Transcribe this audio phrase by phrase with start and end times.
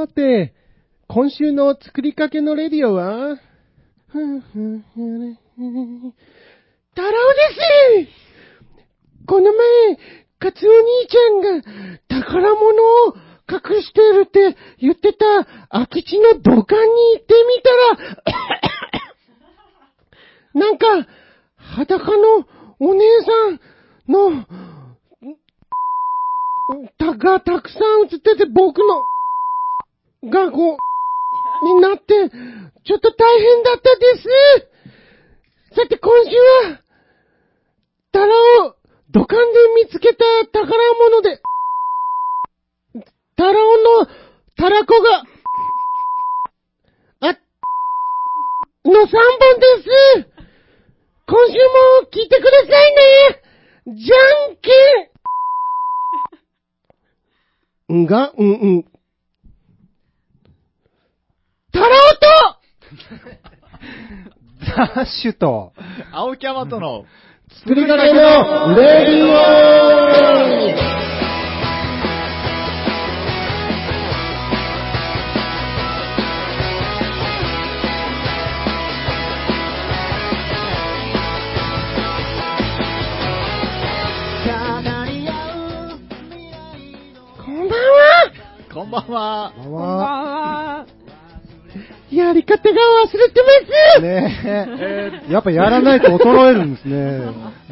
[0.00, 0.54] さて、
[1.08, 3.38] 今週の作りかけのレディオは、
[4.08, 5.36] ふんふんふん
[6.94, 9.26] タラオです。
[9.26, 9.98] この前、
[10.38, 11.62] カツオ兄ちゃんが
[12.08, 13.14] 宝物を
[13.46, 17.70] 隠してるって言ってた空き地の土管に行ってみた
[18.24, 18.40] ら、
[20.66, 21.10] なんか、
[21.58, 22.46] 裸の
[22.78, 23.60] お姉さん
[24.08, 24.46] の、
[26.96, 29.09] たがたくさん映ってて僕の、
[30.24, 32.04] がこう、になって、
[32.84, 34.28] ちょっと大変だったです。
[35.74, 36.36] さて今週
[36.68, 36.80] は、
[38.12, 38.34] タラ
[38.66, 38.74] を
[39.10, 40.78] 土管で見つけた宝
[41.10, 41.40] 物で、
[43.36, 44.06] タラオの
[44.56, 45.24] タラコが、
[47.20, 47.38] あ、
[48.84, 49.12] の3本で
[50.26, 50.30] す。
[51.26, 53.42] 今週も聞いてくださいね。
[53.86, 54.16] じゃ
[54.52, 54.70] んけ
[57.94, 58.04] ん。
[58.06, 58.99] が、うんうん。
[61.72, 62.26] タラオと
[64.94, 65.72] ダッシュと、
[66.12, 67.04] 青木山との、
[67.64, 70.90] 作りかけのレディオ。
[88.72, 89.52] こんばんは。
[89.56, 89.96] こんばん。
[89.98, 90.29] は。
[92.12, 92.74] やり方が
[93.06, 93.40] 忘れて
[93.94, 97.20] ますねえ、 やっぱやらないと衰えるんですね。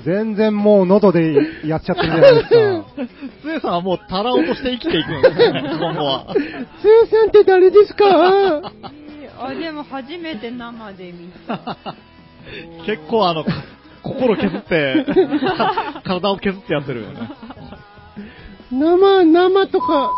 [0.05, 1.35] 全然もう喉で
[1.67, 2.85] やっちゃってるじゃないですか。
[3.43, 6.27] つえさんはもうタラオとして生きていくんですね、今後は。
[6.83, 8.05] せいさんって誰ですか？
[9.41, 11.59] あ、でも初めて生で見た。
[12.87, 13.51] 結構あの、か
[14.03, 15.05] 心削って、
[16.05, 17.29] 体を削ってやってるよね。
[18.71, 20.11] 生、生とか、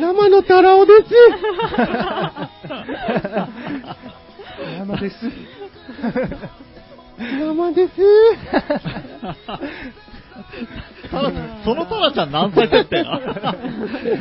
[0.00, 1.02] 生のタラオです。
[4.76, 5.16] 山です。
[7.18, 7.92] 生です。
[11.10, 11.32] ただ、
[11.64, 13.20] そのタラちゃん何歳設定な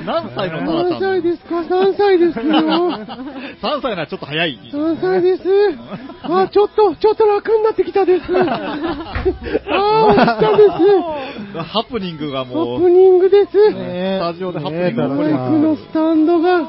[0.06, 2.46] 何歳のタラちゃん何歳ですか ?3 歳ですよ。
[3.62, 4.60] 3歳ならちょっと早い。
[4.72, 5.44] 3歳です。
[6.24, 8.26] あ、ちょっと、ちょっと楽になってきたです。
[8.38, 10.64] あー、落ちたで
[11.54, 11.64] す。
[11.64, 13.52] ハプニングがハもう、プニングです。
[13.52, 16.62] スタジオでハプニングが起こりマイクまのスタンドが、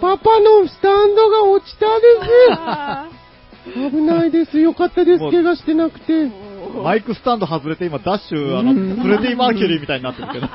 [0.00, 3.90] パパのスタンドが落ちたあです。
[3.90, 4.58] 危ないです。
[4.58, 5.30] よかったです。
[5.30, 6.49] 怪我してなくて。
[6.72, 6.76] す。
[6.82, 8.72] マイクスタンド外れて今ダッシュ、あの、
[9.02, 10.48] フレディ・マーキュリーみたいになってるけど。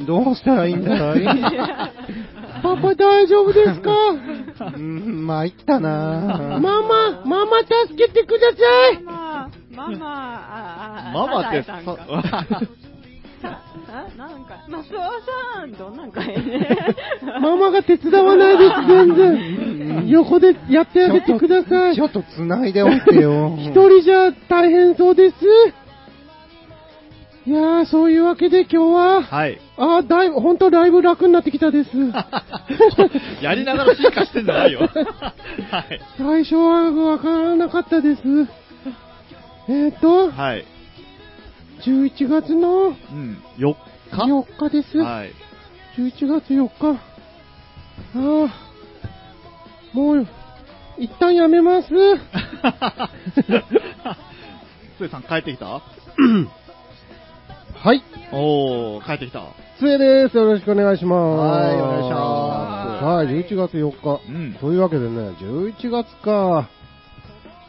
[0.00, 1.24] どうしたらいいんだい
[2.62, 3.90] パパ大丈夫ですか？
[4.76, 6.58] うん、参ったな。
[6.60, 8.56] ママ、ママ助けてくださ
[8.92, 8.98] い。
[8.98, 11.80] ーママ、ママ、あ、あ、ママってさ
[14.16, 14.98] なんか、マスオ
[15.58, 16.68] さん、どんなんかいね。
[17.40, 20.08] ママが手伝わないです、全然。
[20.08, 21.94] 横でやってあげてください。
[21.94, 23.54] ちょっと繋いでおいてよ。
[23.58, 25.36] 一人じゃ大変そうです。
[27.46, 29.58] いやー、そういうわけで今日は、はい。
[29.78, 31.90] あー、だいぶ、ほんとだいぶ楽になってきたです。
[33.40, 34.80] やりながら進化してんじゃないよ。
[35.70, 36.00] はい。
[36.18, 38.22] 最初はわからなかったです。
[39.68, 40.64] えーと、はい。
[41.88, 43.42] 11月のうん。
[43.56, 43.74] 4
[44.10, 44.98] 日？4日です。
[44.98, 45.32] はい。
[45.96, 46.74] 11月4日。
[46.94, 46.98] あ
[48.14, 48.48] あ、
[49.94, 50.26] もう、
[50.98, 51.88] 一旦やめます。
[54.98, 55.66] つえさん帰ってきた？
[57.80, 59.42] はい、おー、帰ってきた。
[59.78, 60.36] つえです。
[60.36, 61.18] よろしくお願いします。
[61.40, 64.20] はいお願いしますはい、11月4日。
[64.28, 64.54] うん。
[64.60, 66.68] というわけでね、11月か。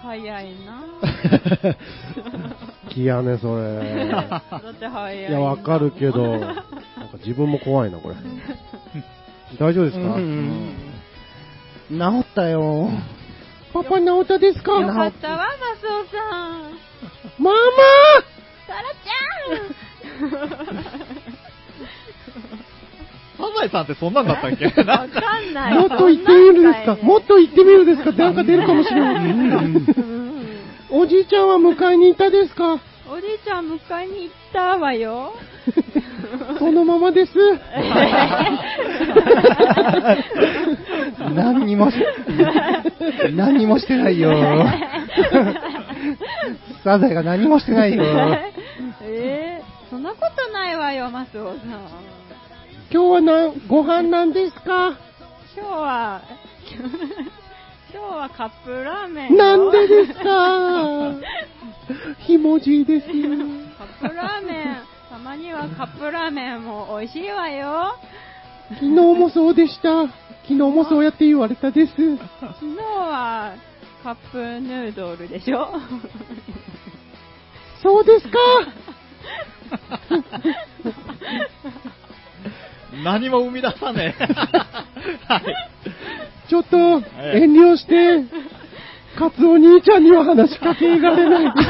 [0.02, 0.84] 早いな。
[3.00, 4.08] 気やね、それ。
[5.30, 6.64] いや、わかるけど、なんか
[7.26, 8.16] 自分も怖いな、これ。
[9.58, 10.72] 大丈夫ですか、うん
[11.92, 12.90] 治ったよ。
[13.74, 14.74] パパ治ったですか？
[14.74, 15.44] よかったわ、マ
[15.80, 16.78] スオさん。
[17.40, 17.58] ママ
[18.68, 20.30] タラちゃん
[23.38, 24.66] サザエさんってそんなんだったっけ？
[24.66, 25.74] わなんか、かんない。
[25.74, 26.98] もっと言ってみるですか？
[27.02, 28.12] もっと言ってみるですか？
[28.12, 29.26] なんか出るかもしれない。
[29.26, 29.86] うん
[30.92, 32.80] おじいちゃんは迎えに行ったですか？
[33.12, 35.34] おじいちゃん迎えに行ったわよ。
[36.60, 37.34] そのままです。
[41.36, 41.98] 何にもし、
[43.36, 44.32] 何にもしてないよ。
[46.84, 48.04] サザエが何もしてないよ。
[49.04, 51.60] えー、そんなことないわよ、マスオさん。
[52.92, 54.94] 今日はなご飯なんですか？
[55.58, 56.22] 今日は、
[57.92, 59.38] 今日はカップラーメンよ。
[59.38, 61.14] なんでですか？
[62.26, 63.30] ひもじいですよ。
[64.02, 64.78] カップラーメン、
[65.10, 67.96] たまににはカップラーメンも美味しいわよ。
[68.70, 70.04] 昨日もそうでした。
[70.04, 70.14] 昨
[70.50, 71.94] 日もそうやって言われたです。
[71.96, 72.18] 昨
[72.60, 73.54] 日は
[74.04, 75.70] カップヌードルでしょ
[77.82, 78.38] そうですか？
[83.04, 84.26] 何も生み出さねえ。
[85.28, 85.70] はい。
[86.50, 88.24] ちょっと、ええ遠慮して、
[89.18, 91.70] カツオ兄ちゃんには話しかけられないです。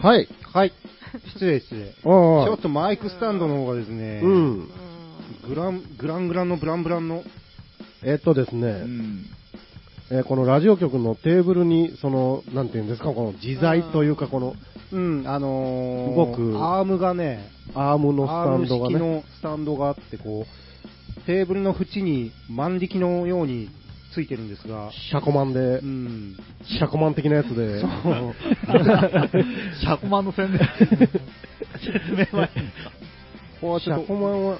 [0.00, 0.28] はい。
[0.52, 0.72] はい。
[1.34, 1.92] 失礼失礼。
[1.92, 4.68] ちあょっとマイクスタンドの方がですね、うん。
[5.48, 7.22] グラン、グラングランのブランブランの、
[8.04, 9.26] えっとですね、うん。
[10.10, 14.54] えーこのラジオ局のテーブルに、その、なんていうんですか、この自在というか、この
[14.90, 23.68] うん、あのー、動くアームがね、アームのスアームタンドがね、式のスタンドがあって、こう、テーブルの縁に万力のように
[24.14, 27.82] ついてるんですが、シャコマンでう、ん、シャコマン的なやつで、
[29.84, 30.60] 100万の宣伝。
[31.78, 32.48] 説明は。
[33.80, 34.58] シャコマンは、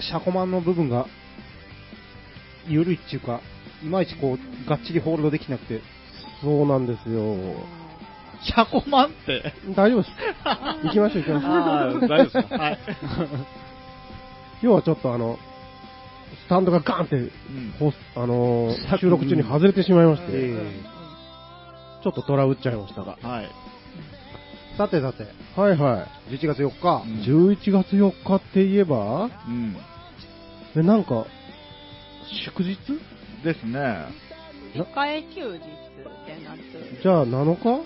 [0.00, 1.06] シャコマンの部分が、
[2.66, 3.42] 緩いっていうか、
[3.84, 5.80] いまいちこう、がっちりホールドできなくて、
[6.42, 7.36] そうなんですよ。
[8.56, 9.52] 100万って。
[9.74, 10.14] 大丈夫です。
[10.84, 12.08] 行きましょう行きましょう。
[12.08, 12.58] 大丈夫ですか。
[12.58, 12.78] はい。
[14.62, 15.38] 要はちょっとあの、
[16.46, 17.30] スタンドがガーンって、うん
[17.78, 20.72] ほあのー収録中に外れてしまいまして、え
[22.02, 23.18] ちょっとトラ打っちゃいましたが。
[23.22, 23.44] はい。
[23.44, 25.26] ーさてさて、
[25.58, 27.56] はいは11月4日、うんい。
[27.56, 29.76] 11月4日って言えば、うん。
[30.76, 31.26] え、なんか、
[32.44, 32.76] 祝日？
[33.44, 34.06] ですね。
[35.34, 37.00] 休日ってなってる。
[37.02, 37.84] じゃあ7日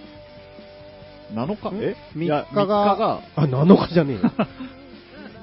[1.34, 1.84] ？7日？
[1.84, 1.96] え？
[2.14, 4.22] 三いや日がが、あ、7日じゃねえ よ。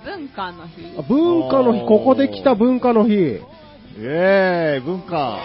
[0.06, 0.98] 文化の日。
[0.98, 3.40] あ文化の日、ここで来た文化の日。
[4.00, 5.40] ええ文化。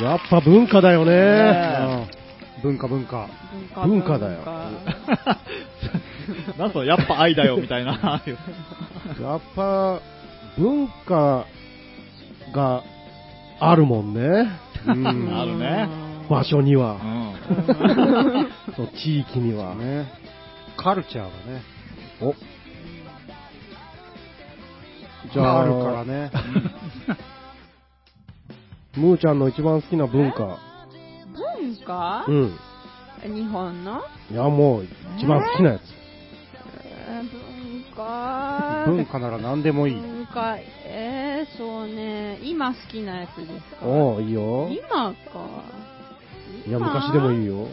[0.00, 1.12] やっぱ文化だよね。
[1.12, 2.08] ね
[2.62, 3.28] 文化文化。
[3.84, 4.38] 文化だよ
[6.58, 7.92] なんと、やっぱ愛だよ、みたいな。
[9.20, 10.00] やっぱ、
[10.56, 11.46] 文化
[12.52, 12.82] が
[13.60, 14.50] あるもんね。
[14.86, 15.88] うんあるね
[16.28, 16.94] 場所には。
[16.94, 18.46] うん。
[18.74, 19.74] そう地域には。
[19.74, 20.06] ね。
[20.76, 21.62] カルチャーがね、
[22.22, 22.34] お
[25.32, 26.30] じゃあ、あるからね。
[28.96, 30.58] ムーちゃんの一番好きな文化。
[31.58, 32.24] 文化？
[32.26, 32.58] うん。
[33.22, 34.00] 日本の？
[34.30, 34.86] いや、もう、
[35.18, 35.82] 一番好きなやつ。
[36.84, 37.49] えー
[38.00, 39.94] 文化文化なら何でもいい。
[40.00, 42.38] 文化、えー、そうね。
[42.42, 43.50] 今好きなやつです
[43.80, 43.86] か？
[43.86, 44.68] おういいよ。
[44.70, 45.14] 今か。
[46.66, 47.60] いや、昔でもいいよ。
[47.60, 47.66] よ。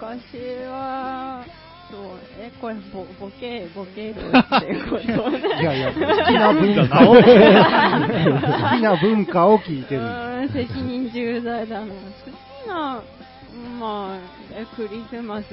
[0.00, 1.44] 昔は、
[1.90, 2.00] そう、
[2.40, 4.14] え、これ、ボボケ、ボケるっ
[4.60, 5.38] てことね。
[5.62, 10.00] いやいや、好きな文化を、好きな文化を聞いてる。
[10.02, 11.86] うん責任重大だな。
[11.86, 11.92] 好
[12.64, 13.00] きな、
[13.80, 14.18] まあ、
[14.52, 15.46] えクリスマス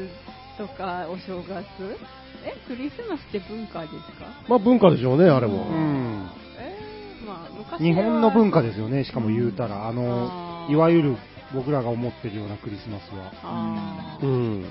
[0.58, 1.98] とかお正月？
[2.46, 4.26] え、クリスマスって文化ですか？
[4.48, 5.64] まあ文化でしょうね、あれうも。
[5.66, 6.30] ん。
[6.60, 9.88] えーまあ、昔は日本の文化ですよね、しかも言うたら。
[9.88, 11.18] あのあ、ーいわゆる
[11.54, 13.32] 僕らが思ってるようなクリスマスは。
[13.44, 14.30] あーう
[14.60, 14.66] ん。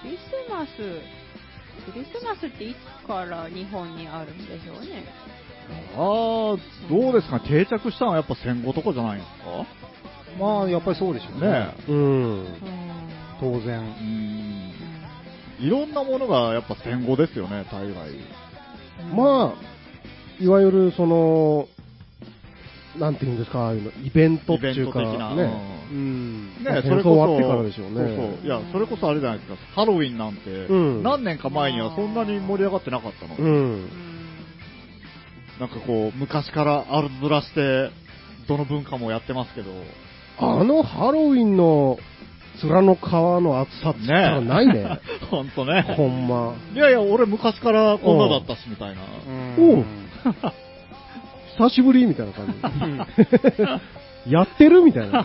[0.00, 0.70] クリスマス、
[1.92, 5.04] クリスマスっていつから日本にあるんでしょうね？
[5.96, 6.56] ああ、
[6.90, 7.40] どうですか？
[7.40, 9.66] 定着したのはやっぱ戦後とかじゃないんですか？
[10.38, 11.48] まあ、やっぱりそうでしょうね。
[11.50, 12.46] ねうん。
[13.40, 13.56] 当え。
[13.56, 13.80] う然。
[13.80, 14.37] ん。
[15.60, 18.10] いろんなものがやっぱ戦後ですよね、大概。
[19.14, 21.68] まあ、いわゆるその、
[22.98, 25.34] なんていうんですか、イベントっていうか、イベント的な。
[25.34, 25.78] ね。
[25.90, 26.50] うん。
[26.62, 28.46] まあね、戦争終わってからでしょうねそうそう。
[28.46, 29.56] いや、それこそあれじゃないですか。
[29.74, 33.36] ハロウィンなんて、うん何年か前にはそんなに盛り上がってなかったの。
[33.36, 33.88] うん。
[35.60, 37.90] なんかこう、昔からあるずらして、
[38.48, 39.70] どの文化もやってますけど、
[40.40, 41.98] あのハロウィンの
[42.66, 44.66] 面の皮の厚さって言ったらない。
[44.66, 45.00] ね。
[45.30, 45.82] ほんとね。
[45.96, 46.54] ほんま。
[46.74, 46.76] い。
[46.76, 46.92] やい。
[46.92, 48.94] や、俺昔からこんなだったし、みたい。
[48.94, 49.02] な。
[49.58, 49.84] おう
[51.58, 52.26] 久しぶりみたい。
[52.26, 52.46] な感
[54.26, 54.32] じ。
[54.32, 55.10] やってるみたい。
[55.10, 55.24] な。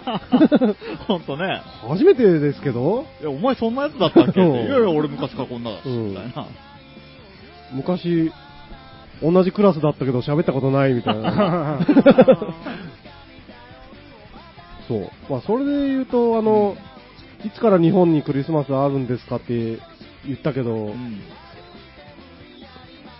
[1.07, 1.61] ほんとね。
[1.87, 3.23] 初めてですけど、い。
[3.23, 4.39] や、お前そんなやつだったっけ。
[4.39, 4.43] い。
[4.43, 4.67] やい。
[4.67, 6.27] や、俺昔からこんなだし、みたい。
[6.35, 6.47] な。
[7.73, 8.31] 昔、
[9.21, 10.93] 同じクラスだったけど喋ったことない。
[10.93, 11.17] みたい。
[11.17, 11.79] な。
[14.87, 15.11] そう。
[15.29, 16.75] まあ、それで言うと、あの、
[17.45, 19.79] いつから日本にクリスマスあるんですかって
[20.25, 21.21] 言ったけど、うん。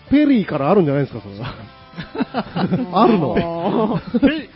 [0.10, 1.56] ペリーからあるんじゃないですか、それは。
[3.04, 4.00] あるの？
[4.20, 4.50] ペ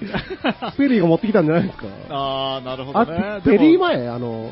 [0.77, 1.85] ペリーが持ってきたんじゃないですか？
[2.09, 3.41] あー、なるほどねあ。
[3.43, 4.51] ペリーも前、あの、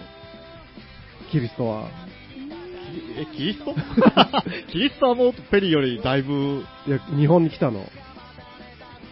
[1.31, 1.83] キリストは。
[3.17, 3.73] え、キリスト？
[4.71, 7.81] キリストはもうペリーよりだいぶ、いや、日本に来たの。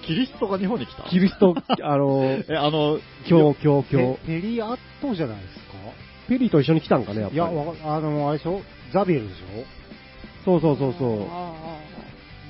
[0.06, 1.04] キリストが日本に来た？
[1.10, 4.42] キリスト、 あの、え、あの、教、教、教ペ。
[4.42, 5.62] ペリアットじゃないですか？
[6.28, 7.36] ペリーと一緒に来たんかね、やっぱり。
[7.36, 8.62] いや、わかあの、あれでしょ？
[8.94, 9.38] ザビエルでし
[10.46, 11.22] そうそうそうそう。
[11.24, 11.54] あ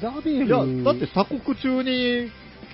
[0.01, 2.29] あょザビエルいや、だって鎖国中に、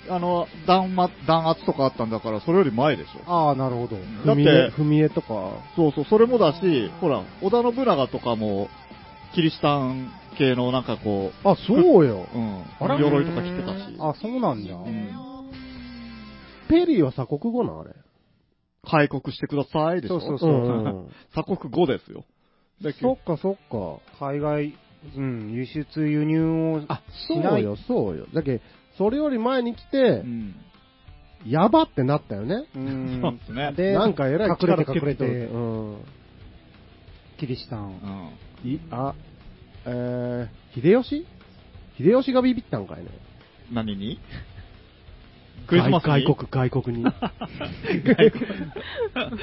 [0.09, 3.31] あの、弾圧、弾圧とかあったんだから、それより前でしょ。
[3.31, 3.97] ああ、なるほど。
[4.25, 5.27] だっふみえ、て、ふみえとか。
[5.75, 8.69] そうそう、それもだし、ほら、織田信長とかも、
[9.35, 12.25] キリシタン系のなんかこあ、そうよ。
[12.33, 13.95] う、うんあら、鎧とか着てたし。
[13.99, 14.73] あ、そうなんだ。
[14.73, 15.09] うん
[16.69, 17.89] ペリーは鎖国語なんあれ？
[18.85, 20.19] 開国してくださいでしょ？
[20.21, 22.23] そうそううんうん 鎖国後ですよ。
[22.81, 24.25] でそっかそっか。
[24.25, 24.73] 海外、
[25.17, 27.01] うん、輸出、輸入をあ。
[27.27, 28.27] そうよ、そうよ。
[28.33, 28.61] だけ
[28.97, 30.55] それより前に来てう、ん。
[31.47, 32.65] やばってなったよね。
[32.75, 33.73] うんそうですね。
[33.75, 35.97] で、なんか偉い隠れて隠れて、うん。
[37.39, 38.31] キリシタン。
[38.63, 38.71] うん。
[38.71, 39.15] い、あ、
[39.91, 41.25] えー、秀吉？
[41.97, 43.05] 秀吉がビビったんかいね。
[43.71, 44.19] 何に？
[45.67, 46.23] クリスマスに？
[46.25, 47.03] 外国、外国に。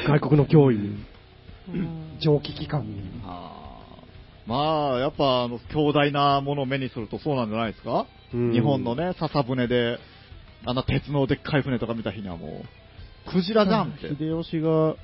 [0.06, 1.04] 外国の脅威に。
[1.68, 3.02] うん蒸気機関に。
[4.46, 9.98] まあ、やっぱ、あの、強大なものを目にするとそうなんじゃないですか、うん日本のね、笹船で、
[10.64, 12.62] あんな鉄のでっかい船とか見た日にはも
[13.26, 14.08] う、クジラじゃんって。
[14.08, 14.94] 秀吉が、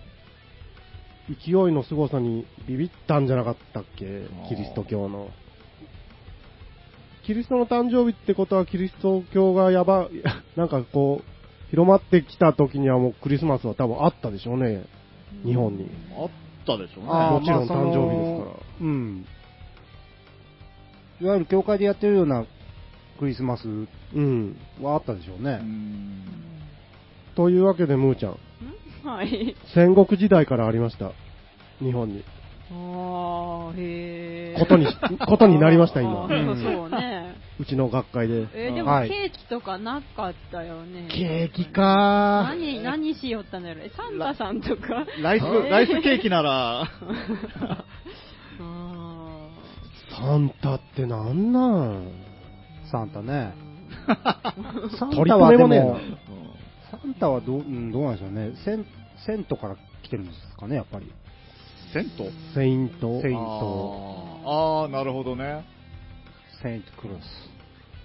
[1.29, 4.27] 勢いの凄さにビビったんじゃなかったっけ？
[4.49, 5.31] キリスト教の。
[7.25, 10.09] キリストの誕生日ってことはキリスト教がやば、
[10.57, 14.85] なんかこう、広まってきた時にはもうクリスマスは多分あったでしょうね。
[15.45, 15.89] 日本に。
[16.19, 16.29] あっ
[16.67, 17.11] たでしょうね。
[17.11, 19.27] もちろん誕生日ですからうん。
[21.21, 22.45] いわゆる教会でやってるような
[23.21, 24.57] クリスマスうん。
[24.81, 25.55] はあったでしょううね。
[25.59, 26.25] ん
[27.37, 28.37] というわけで、ムーちゃん。
[29.05, 29.57] はい。
[29.75, 31.11] 戦国時代からありました。
[31.81, 32.23] 日本に。
[32.71, 34.59] ああ、へえ。
[34.59, 34.87] ことに、
[35.27, 36.27] ことになりました、あ今。
[36.27, 37.35] ーそうね。
[37.59, 38.47] うちの学会で。
[38.55, 41.07] えーでもはいケーキとかなかったよね。
[41.09, 43.81] ケーキか何、何しよったんだろ？
[43.91, 45.05] サンタさんとか？
[45.21, 46.83] ライス、ライスケーキなら、
[48.61, 49.49] あ
[50.17, 52.11] サンタってなんなん？
[52.91, 53.55] サンタね。
[54.07, 55.99] ー サン取りタはでも、
[56.93, 58.53] サンタはどう、うん、どうなんでしょうね。
[58.65, 58.85] セン、
[59.27, 61.11] セントから来てるんですかね、やっぱり。
[61.95, 62.25] セント？
[62.55, 63.23] セイント。
[63.23, 65.65] セインあト、ーあー、なるほどね。
[66.63, 67.15] セイントクロ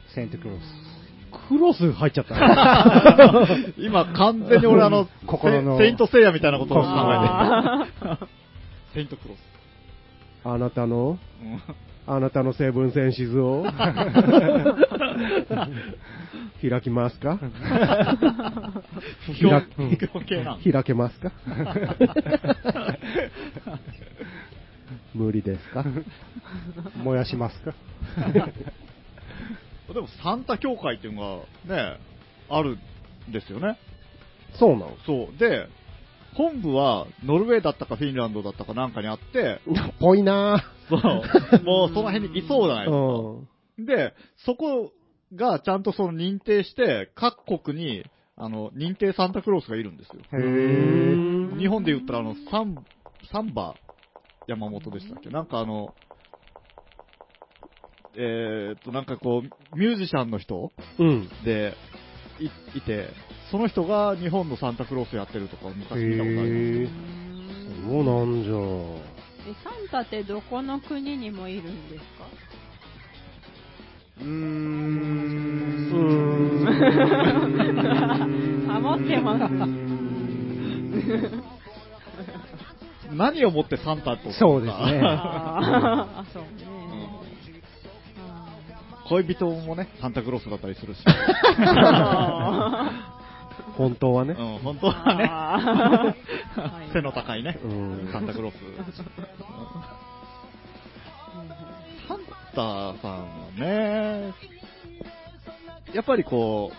[0.09, 0.13] ス。
[0.15, 0.61] セイントクロス。
[1.49, 3.47] クロス入っちゃった。
[3.77, 8.25] 今完全に俺あの、心のセセイントセイヤみたいなことを考あえて。
[8.95, 9.37] セイントクロス。
[10.47, 11.61] あなたの、うん
[12.07, 13.65] あなたの成分線静を。
[16.61, 17.37] 開きますか？
[20.71, 21.31] 開けますか？
[25.13, 25.83] 無理ですか？
[27.03, 27.73] 燃やしますか？
[29.93, 31.99] でもサンタ協会っていうのがね、
[32.49, 32.77] ある
[33.29, 33.77] んですよね。
[34.53, 35.37] そうなのそう。
[35.37, 35.67] で、
[36.37, 39.59] 本部はノルウェーだったかフィンランドだったかなんかにあって、
[39.99, 40.99] ぽいなそう、
[41.63, 43.45] もうその辺にいそうじゃないぁ。
[43.77, 43.97] ですか。
[43.97, 44.13] で、
[44.45, 44.91] そこ
[45.35, 50.21] がちゃんとその認定して、各国に、あの、認定サンタクロースがいるんですよ。
[50.33, 51.57] へ。
[51.59, 52.85] 日本で言ったらあの、サン、
[53.31, 53.75] サンバ
[54.47, 55.29] 山本でしたっけ？
[55.29, 55.93] なんかあの、
[58.15, 61.29] えーっと、なんかこう、ミュージシャンの人うん。
[61.43, 61.73] で、
[62.39, 63.09] い、いて、
[63.51, 66.93] その人が日本のサンタクロースやってるとか昔見たことあります。
[67.89, 68.53] そうなんじゃ。
[69.49, 72.25] えサンタってどこの国にもいるんですか？
[74.19, 74.27] うー。
[74.27, 78.67] うんーん。
[78.67, 79.43] ハモ ってます。
[83.15, 86.49] 何をもってサンタとそうですねあそうね。
[89.07, 90.99] 恋人もね、サンタクロースだったりするし。
[93.77, 94.35] あ本当はね。
[94.37, 96.15] うん、本当ーはね。
[96.93, 98.55] 背の高いね、うんサンタクロース。
[102.07, 102.19] サン
[102.55, 103.25] タさんは
[103.57, 104.33] ね、
[105.93, 106.75] やっぱりこう、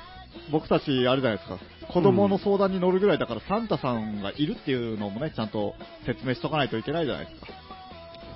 [0.51, 1.59] 僕たちあれじゃないですか、
[1.93, 5.75] 子供の相談に乗るぐらいだから、サンタさんがいるっていうのもね、ちゃんと
[6.05, 7.47] 説明しとかないといけないじゃないですか。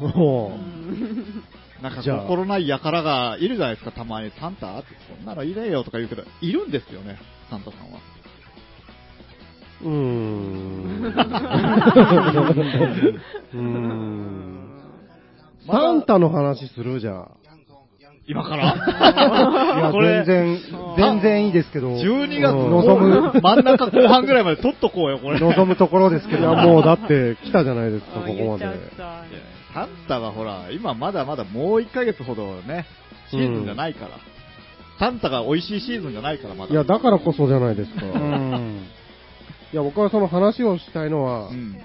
[0.01, 1.45] おーうん
[1.83, 4.31] なんか心ない輩がいるじゃないですか、たまに。
[4.39, 4.79] サンタ？
[4.79, 7.19] って、そんなのいねえよとか言うけど、いるんですよね、
[7.51, 7.99] サンタさんは。
[9.83, 11.03] うーん。
[13.53, 14.69] うーん。
[15.67, 17.29] サンタの話するじゃん。
[18.27, 18.75] 今かいや、
[19.83, 20.59] らこれ、全然、
[20.97, 25.41] 全然いいですけど、12月うんの望む、真ん中後半ぐらいまで取っとこうよ、これ。
[25.41, 28.67] 望むところですけど、いや、もうだって来たじゃないですか、ここまで
[29.75, 32.87] サンタはほら、今まだまだもう1ヶ月ほどね、
[33.31, 34.11] シーズンじゃないから。
[35.01, 36.73] サンタが美味しいシーズンじゃないから、まだ。
[36.73, 38.07] いや、だからこそじゃないですか。
[38.07, 38.09] う
[39.73, 39.77] いん。
[39.77, 41.77] や、僕はその話をしたいのは、うん。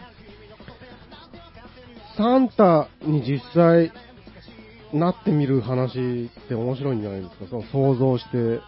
[2.17, 3.91] サンタに実際
[4.93, 7.45] なってみる話って面白いんじゃないですか。
[7.47, 8.59] その想像して。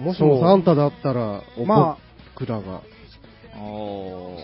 [0.00, 1.98] もしもサンタだったら、まあ
[2.34, 2.82] 僕らが。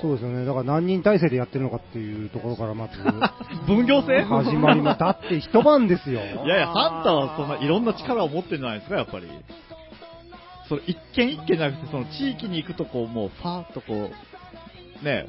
[0.03, 0.45] そうですよね。
[0.45, 2.95] だから何人体制でやってるのかっていうところからまず
[3.67, 4.23] 分業制？
[4.25, 5.01] 始まります。
[5.01, 6.21] だって一晩ですよ。
[6.21, 9.27] いやいや、サンタはそんないろんな力を持ってるんじゃないですか、やっぱり。
[10.69, 14.11] その一軒一軒じゃなくて、その地域に行くとこう、もう、ファーっとこ
[15.01, 15.27] う、ね、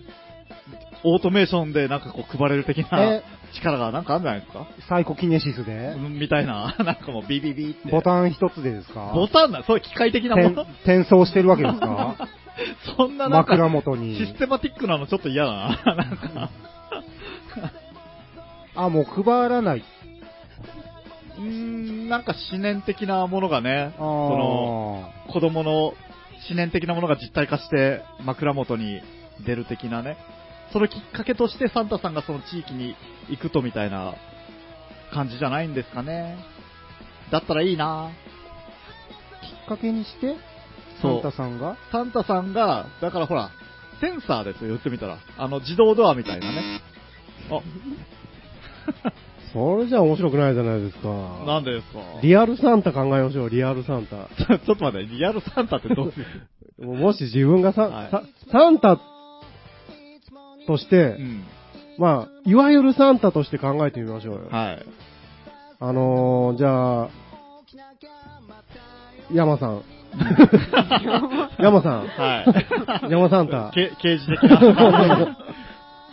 [1.03, 4.67] オートメーションでなんかこう配れる的なえ力がなんかあるんじゃないですか？
[4.89, 5.89] サイコキネシスで？
[5.95, 7.89] うんみたいな、なんかもうビビビって。
[7.91, 9.11] ボタン一つでですか？
[9.13, 12.15] ボタンな、そういう機械的なも転の転送してるわけですか？
[12.97, 14.17] そんななんか、枕元に。
[14.17, 15.95] システマティックなのちょっと嫌だな。
[15.95, 16.49] なんか、
[18.75, 19.83] あ、もう配らない。
[21.37, 25.95] うーん、なんか思念的なものがね、あその、子供の思
[26.55, 29.01] 念的なものが実体化して枕元に
[29.45, 30.17] 出る的なね、
[30.71, 32.95] そのきっかけとしてサンタさんがその地域に
[33.29, 34.15] 行くとみたいな
[35.13, 36.37] 感じじゃないんですかね。
[37.31, 38.11] だったらいいな
[39.41, 40.35] きっかけにして、
[41.01, 41.77] サンタさんが？
[41.91, 43.51] サンタさんが、だからほら、
[44.01, 45.17] センサーですよ、言ってみたら。
[45.37, 46.81] あの、自動ドアみたいなね。
[49.53, 51.09] それじゃ面白くないじゃないですか。
[51.43, 51.99] あ、なんでですか？
[52.21, 54.27] リアルサンタ考えましょう、リアルサンタ。
[54.59, 56.11] ちょっと待って、リアルサンタってどうい
[56.79, 58.99] うもし自分がサ,、はいササンタ
[60.67, 61.43] として、うん。
[61.97, 64.41] まあ、いわゆるサンタとして考えてみましょうよ。
[64.51, 64.85] はい。
[65.79, 67.09] あのー、じゃあ、
[69.33, 69.81] 山さん。
[71.59, 72.07] 山さん。
[72.07, 72.43] は
[73.07, 73.11] い。
[73.11, 73.71] 山サンタ。
[73.73, 75.37] け刑事的な。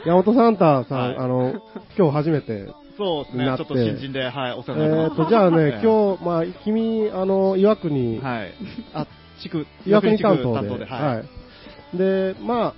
[0.07, 1.55] 山本サンタさん、はいあの、
[1.99, 2.69] 今日初めて。
[2.97, 5.21] そうですねちょっと新人で、はい、お世え話になってます。
[5.21, 8.55] ーと、じゃあね、ええ今日、まあ、君、あの、岩国、はい。
[8.95, 9.07] あ、
[9.41, 10.55] 地区、 岩国担当で。
[10.55, 11.17] 担当で、はい。
[11.17, 11.97] はい。
[11.97, 12.75] で、まあ、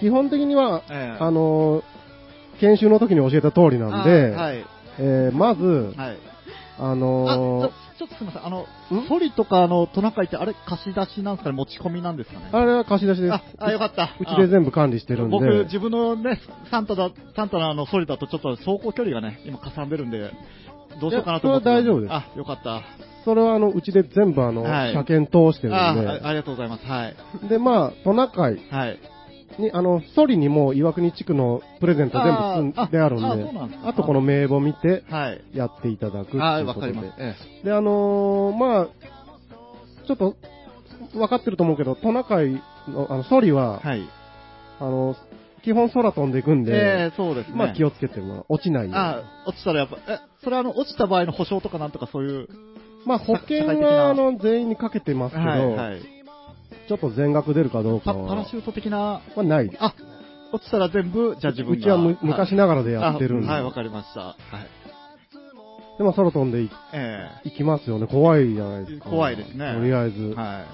[0.00, 1.82] 基本的には、ええあの、
[2.60, 4.64] 研修の時に教えた通りなんで、あはい。
[4.98, 6.18] えーまず、はい。
[6.78, 8.46] ああ、のちょっとすみません。
[8.46, 8.66] あの、
[9.08, 11.56] ソリとか、あの、トナカイって、あれ、貸し出しなんですかね？
[11.56, 13.32] 持ち込みなんですかねあれは貸し出しです。
[13.32, 14.14] あ、あ、よかった。
[14.20, 15.38] うちで全部管理してるんで。
[15.38, 20.30] 僕、自分のね、サンタだ、サンタのあの、ソリだとちょっと走行距離がね、今かさんでるんで、
[21.00, 21.64] どうしようかなと思って。
[21.64, 22.82] それは大丈夫ですあ、よかった。
[23.24, 26.08] それはあの、うちで全部あの、はい車検通してるあんで。
[26.08, 26.86] あありがとうございます。
[26.86, 27.16] はい。
[27.48, 28.98] で、まあ、トナカイはい。
[29.58, 35.40] に、あの、ソリにも岩国地区のプレゼント全部積んであるんで、あとこの名簿見てはい。
[35.52, 36.64] やっていただくっていうことで。
[36.64, 37.06] わかります。
[37.18, 38.88] えで、あのーまあ、
[40.06, 40.36] ちょっと、
[41.12, 44.08] 分かってると思うけど、トナカイの、あの、ソリは、えはい。
[44.78, 45.16] あの、
[45.66, 47.56] 基本空飛んでいくんで、ええそうですね。
[47.56, 48.90] まあ気をつけても落ちない。
[48.92, 52.48] あ落ちたらやっぱ、え、それはあの、落ちた場合の保証とかなんとかそういう。
[53.04, 56.15] まあ保険は、あの、全員にかけてますけど、はい、はい。
[56.88, 59.70] ちょっと全額出るかどうかは、パパラシュート的な、はない。
[59.78, 59.94] あ、
[60.52, 61.78] 落ちたら全部、じゃあ自分が。
[61.78, 63.48] うちはむ昔ながらでやってるんで。
[63.48, 64.20] あはい、わかりました。
[64.20, 65.98] はい。
[65.98, 68.06] で、まあ空飛んでいえ行きますよね。
[68.06, 69.10] 怖いじゃないですか。
[69.10, 70.32] 怖いですねとりあえず。
[70.32, 70.64] えは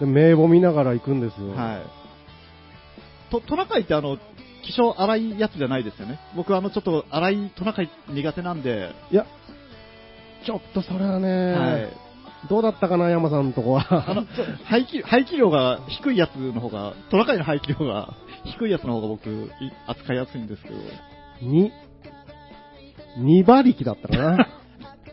[0.00, 1.48] で名簿見ながら行くんですよ。
[1.48, 1.50] い。
[1.50, 3.30] はい。
[3.30, 4.18] と、トナカイってあの、
[4.62, 6.18] 気性荒いやつじゃないですよね。
[6.36, 9.26] 僕あの、ちょっと荒いトナカイ苦手なんで、いや、
[10.46, 12.07] ちょっとそれはね、はい。
[12.48, 14.24] どうだったかな、山さんのとこは。
[14.64, 19.50] 排気、排気量が低いやつの方が、トナカイの排気量が低いやつの方が僕、い
[19.86, 20.76] 扱いやすいんですけど。
[21.42, 21.72] に、
[23.18, 24.48] 二馬力だったかな。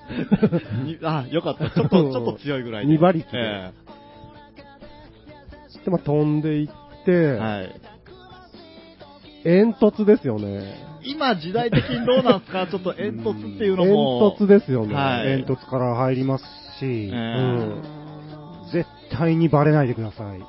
[0.85, 1.71] にあ、よかった。
[1.71, 2.91] ちょっと、ちょっと強いぐらいで。
[2.91, 3.71] 二馬力でえ
[5.83, 7.81] で、まあ飛んでいって、えはい。
[9.43, 10.83] 煙突ですよね。
[11.03, 12.65] 今時代的にどうなんですか？
[12.67, 14.31] ちょっと煙突っていうのも。
[14.37, 14.95] 煙突ですよね。
[14.95, 16.43] はい煙突から入ります
[16.79, 17.83] し、ええうん
[18.71, 20.39] 絶対にバレないでください。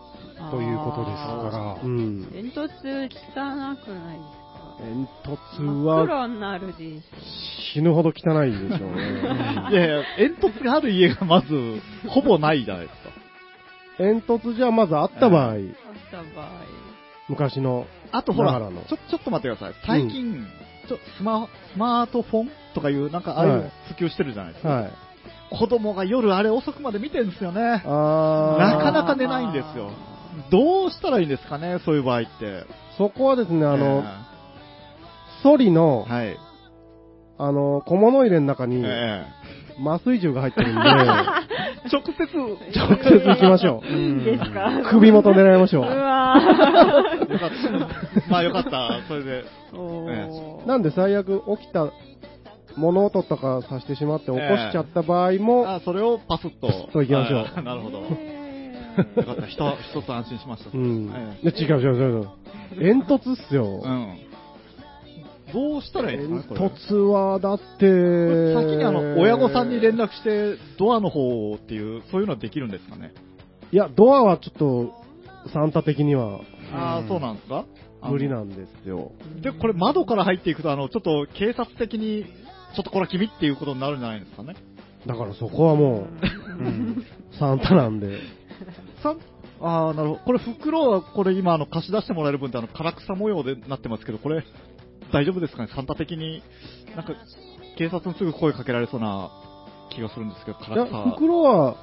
[0.50, 2.24] ということですかうん。
[2.32, 4.76] 煙突汚くないですか？
[4.78, 7.02] 煙突は黒になるでし
[7.74, 9.70] 死ぬほど汚いでしょうね。
[9.70, 13.10] いやいや、煙突がある家がまず、ほぼないじゃないですか。
[13.98, 15.50] 煙突じゃまずあった場合、ょ。
[15.50, 15.54] あっ
[16.10, 16.48] た場合。
[17.28, 19.74] 昔の、あとほら、ちょ、ちょっと待ってください。
[19.86, 20.46] 最近、
[20.88, 24.68] ちょスマ、スマートフォンとかいう、なんかああいうはい普及してるじゃないですか。
[24.68, 24.90] はい。
[25.50, 27.60] 子供が夜あれ遅くまで見てるんですよね。
[27.60, 29.90] なかなか寝ないんですよ。
[30.50, 32.64] どうしたらいいんですかね、そういう場合って。
[32.98, 36.36] そこはですね、あの、えソリのえ、はい。
[37.38, 39.24] あの、小物入れの中に、え
[39.84, 40.84] 麻酔銃が入ってるんで、え
[41.92, 42.36] 直接、
[42.78, 43.86] 直接行きましょう。
[43.86, 44.70] いいんですか？
[44.90, 45.86] 首元狙いましょうう。
[45.86, 45.94] わ
[47.14, 48.30] よかった。
[48.30, 49.44] まあよかった、それで。
[49.72, 51.86] ーおーなんで最悪起きた
[52.76, 56.66] 物音とかさしてしまって起こしちゃった場合も、あ、それをパスッと。
[56.68, 57.98] パスッと行きましょうあなるほど。
[58.00, 59.46] よへかった。
[59.46, 60.70] ひと一つ安心しました。
[60.72, 61.10] うん。
[61.42, 62.28] えで違う違う違う違う。
[62.78, 63.82] 煙突っすよ。
[63.84, 64.18] えうん。
[65.52, 73.12] どうしたらいいんですかねこれ煙突は、だって、先にあの、親御さんに連絡して、ドアの方っていう、そういうのはできるんですかね
[73.72, 74.92] いや、ドアはちょっと、
[75.52, 76.40] サンタ的には
[76.74, 77.64] ああ、うんそうなんですか？
[78.02, 79.12] 無理なんですよ。
[79.40, 82.26] で、これ窓から入っていくと、あの、ちょっと警察的に、
[82.76, 84.54] ちょっとこれは君っていうことになるんじゃないですかね。
[85.06, 86.06] だからそこはも
[86.58, 86.96] う ん
[87.32, 88.18] う、サンタなんで。
[89.02, 89.14] さ
[89.60, 90.20] ああ、なるほど。
[90.20, 94.44] これ袋は、これ今、あの、貸し出してもらえる分って、あの、唐草模様でなってますけど、これ、
[95.12, 95.68] 大丈夫ですかね？
[95.74, 96.42] サンタ的に、
[96.94, 97.14] なんか、
[97.78, 99.30] 警察にすぐ声かけられそうな
[99.90, 101.02] 気がするんですけど、唐いや、草。
[101.10, 101.76] 袋は、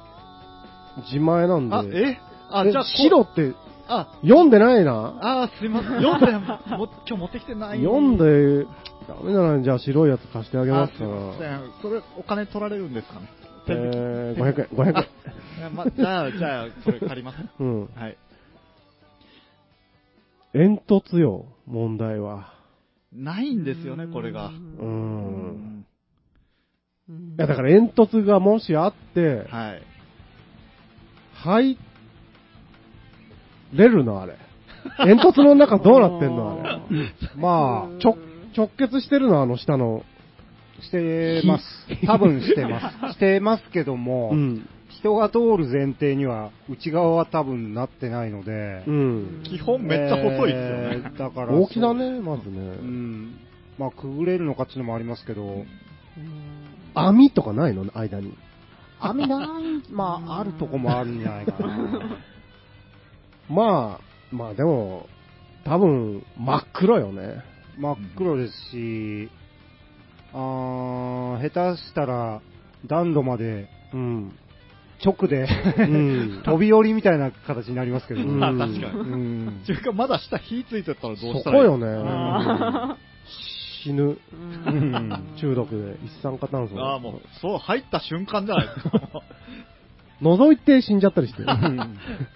[1.10, 1.74] 自前なんで。
[1.76, 2.20] あ、え？
[2.50, 3.52] あ、えじゃあ、こ白って、
[3.88, 5.18] あ、読んでないな。
[5.20, 6.02] あーすいません。
[6.02, 7.78] 読んで、も今日持ってきてない。
[7.78, 8.66] 読んで、
[9.06, 11.58] ダメならじゃあ白いやつ貸してあげますかあすいませら。
[11.58, 11.72] ん。
[11.82, 13.28] それ、お金取られるんですかね
[13.66, 14.96] えー、500円、500
[15.66, 17.38] あま、じゃあ、じゃあ、それ借ります。
[17.40, 17.48] 円。
[17.60, 17.88] うん。
[17.94, 18.16] はい。
[20.52, 22.52] 煙突よ、問題は。
[23.12, 24.48] ないんですよね、これが。
[24.48, 24.50] う。
[24.50, 25.86] うん
[27.08, 29.82] いや、だから煙突がもしあって、はい。
[31.34, 31.78] 入
[33.76, 34.36] れるのあれ。
[34.98, 37.12] 煙突の中どうなってんのあれ。
[37.36, 38.16] まちょ、
[38.56, 40.04] 直結してるのあの下の。
[40.78, 41.64] あ、してます。
[42.06, 43.14] 多分してます。
[43.14, 44.68] してますけども、うん。
[44.88, 49.40] 人が通る前提には、内側は多分なってないので、うん。
[49.44, 51.02] 基本めっちゃ細いですよね。
[51.04, 52.52] えーだから、大きさね、まずそう。
[52.52, 53.34] ん。
[53.78, 55.64] まあ、くぐれるのかっていうのもありますけど、
[56.94, 58.34] 網とかないの間に。
[59.00, 62.00] 網ない、まあ、あるとこもあるんじゃないかな。
[63.48, 65.06] まあ、まあでも、
[65.64, 67.42] 多分、真っ黒よね。
[67.78, 69.28] 真っ黒ですし、
[70.32, 72.40] あー下手したら、
[72.86, 74.32] 暖炉までうん。
[75.04, 81.66] 直で、ん 飛び降りみたいな形になりますけど、うんあ確かにうんちゅうか、まだ下火ついてたらどうそしたらいい？
[81.66, 81.86] こよね。
[82.08, 82.96] あ
[83.82, 84.16] 死ぬ。
[84.66, 86.78] うん中毒で一酸化炭素。
[86.80, 89.00] ああ、もう、そう、入った瞬間じゃないですか。
[90.22, 91.42] 覗いて死んじゃったりして。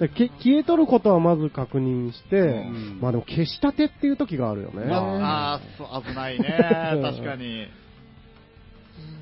[0.00, 4.92] うんでけ消えとることはまず確認して、うんまあでも消したてっていう時があるよね。
[4.92, 6.58] ああ、そう、危ないね。
[7.02, 7.68] 確かに。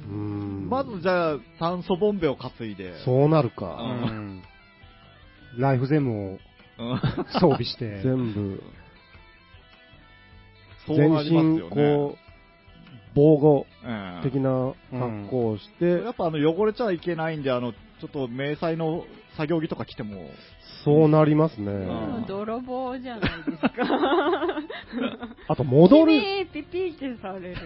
[0.09, 2.99] うんまずじゃあ、酸素ボンベを担いで。
[3.05, 3.77] そうなるうか。
[3.77, 4.43] うん
[5.59, 6.39] ライフゼムを
[6.79, 7.01] うん。
[7.35, 8.63] 装備して、全部、
[10.87, 11.71] そう全なります身よね。
[11.71, 12.19] こう、
[13.15, 19.05] 防護うん的な格好をして、やっぱあの、汚れちゃいけないんで、あの、ちょっと迷彩の
[19.37, 20.27] 作業着とか着ても、
[20.85, 21.71] そうなりますね。
[21.71, 23.71] ん泥棒じゃないですか。
[25.47, 26.13] あと、戻る、
[26.53, 27.57] ピピってされる。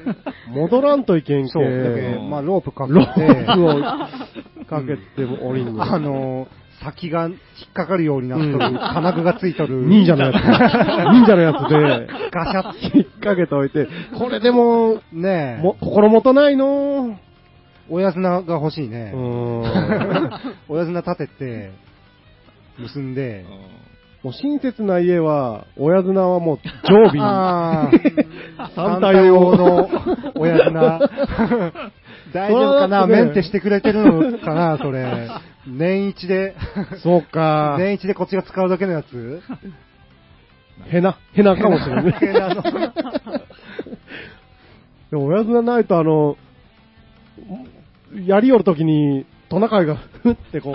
[0.50, 1.48] 戻らんといけんけ。
[1.48, 1.60] そ
[2.20, 5.80] まあ、ロープかけローて、プをかけても降りんの。
[5.90, 6.48] あの、
[6.82, 7.36] 先が引
[7.70, 10.34] っかかるようになっとる、金具がついとる、忍者のやつ。
[11.14, 17.18] 忍者のやつで、ガシャッ引っ掛けておいて、これでも、ねえ、も、心もとないの
[17.88, 19.12] 親綱が欲しいうね。
[20.68, 21.70] 親綱 立てて、
[22.78, 23.44] 結んで、
[24.22, 27.24] もう親切な家は、親綱はもう常備。
[27.24, 27.90] あ
[28.58, 29.88] あ、サンタ用の
[30.34, 31.00] 親綱。
[32.34, 35.28] 大丈夫かな、ねメンテしてくれてるのかな、それ。
[35.66, 36.56] 年一で、
[37.02, 37.76] そうか。
[37.78, 39.40] 年一でこっちが使うだけのやつ？
[40.90, 42.14] へな、へなかもしれない。
[42.20, 42.62] へなの
[45.10, 46.36] でも親綱ないとあの、
[48.24, 50.74] やりよるときに、トナカイがふってこう、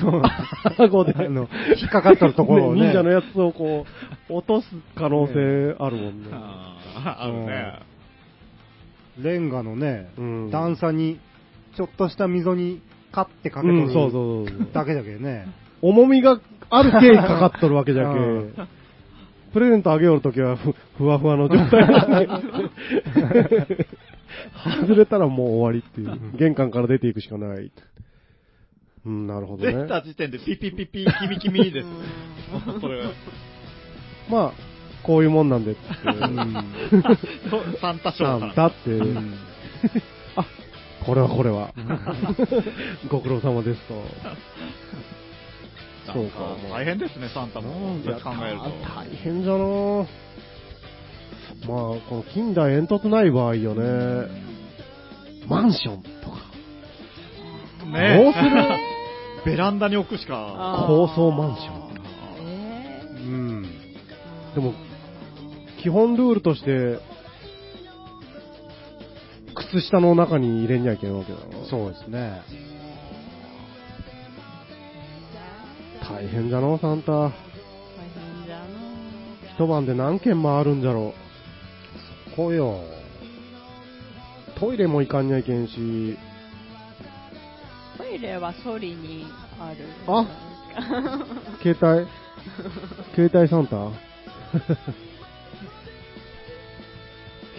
[0.00, 0.22] そう。
[0.78, 1.48] 顎で、あの、
[1.80, 2.82] 引っかかっとるところをね。
[2.82, 3.84] 忍者のやつをこ
[4.28, 6.28] う、落とす可能性あるもんね。
[6.32, 7.80] あるね。
[9.20, 11.18] レンガのね、うん段差に、
[11.76, 12.80] ちょっとした溝に
[13.10, 14.68] カッてかけとる、うん、そうそうそう。
[14.72, 15.46] だけだけどね。
[15.82, 18.54] 重みがあるけいかかっとるわけじゃけうん。
[19.52, 22.28] プレゼントあげよるときはふ、ふわふわの状態。
[24.80, 26.36] 外れたらもう終わりっていう。
[26.36, 27.70] 玄関から出ていくしかない。
[29.06, 30.02] うん、なるほど出たね。
[30.04, 31.88] 時点でピピピピ、キミキミです。
[32.80, 33.12] それは。
[34.28, 34.52] まあ、
[35.02, 35.80] こういうもんなんでって。
[37.80, 38.40] サンタショーさん。
[38.40, 38.90] なんだって。
[38.90, 39.34] うん
[40.36, 40.44] あ、
[41.04, 41.72] これはこれは。
[43.08, 43.94] ご苦労様ですと。
[46.12, 47.98] そうか大変ですね、サンタも。
[48.22, 48.70] 考えると。
[48.94, 50.06] 大変じゃな
[51.66, 54.28] まあ、この近代煙突ない場合よね。
[55.48, 56.36] マンションとか、
[57.90, 58.50] ねどうする？
[59.44, 60.84] ベランダに置くしか。
[60.86, 61.88] 高層マンション。
[62.48, 63.62] えうん。
[63.62, 64.74] でも、
[65.82, 66.98] 基本ルールとして、
[69.54, 71.64] 靴下の中に入れんにゃいけんわけだな。
[71.68, 72.40] そうですね。
[76.08, 77.12] 大変じゃの、サンタ。
[77.12, 77.32] 大変
[78.46, 78.64] じゃの
[79.56, 81.12] 一晩で何軒回るんじゃろ
[82.38, 82.78] こうよ。
[84.56, 84.60] う。
[84.60, 86.16] トイレも行かんにゃいけんし、
[87.96, 89.26] トイレはソリに
[89.58, 89.78] ある。
[90.06, 90.24] あ
[91.60, 92.06] 携帯、
[93.16, 93.90] 携帯サンタ？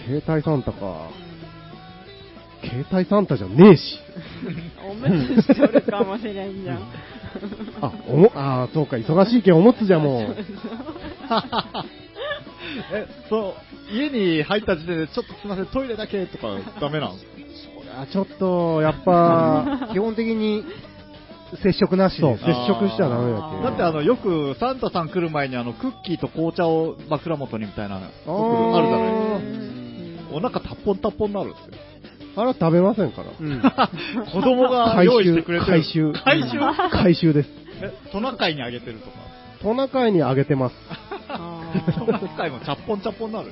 [0.07, 1.09] 携帯サンタか。
[2.63, 3.99] 携帯サンタじゃねえし。
[4.89, 5.09] おむ
[5.43, 6.79] つしとるかもしれんじゃん。
[7.81, 10.35] あ、おも、あーそうか、忙しいけんおむつじゃもう。
[12.93, 13.53] え、そう、
[13.91, 16.47] 家に入った時点で、ちょっとすみません、トイレだけとか
[16.79, 17.17] ダメなん？
[17.17, 20.63] ですかあちょっと、やっぱ、 基本的に
[21.63, 22.43] 接触なしです。
[22.45, 23.63] 接触しちゃダメだけん。
[23.63, 30.35] だってあの、よくサンタさん来る前にあの、クッキーと紅茶を枕元にみたいな、あるじゃないですか。
[30.35, 31.73] お腹タッポンタッポンになるんですよ。
[32.35, 33.29] あれは食べませんから。
[33.39, 33.59] うん。
[34.31, 35.71] 子供が用意してくれてる。
[35.71, 36.13] 回収。
[36.23, 36.59] 回収？
[36.91, 37.49] 回収です。
[37.81, 39.17] えトナカイにあげてるとか？
[39.63, 40.75] トナカイにあげてます。
[41.27, 41.61] あ
[41.97, 43.51] トナカイもチャッポンチャッポンになる。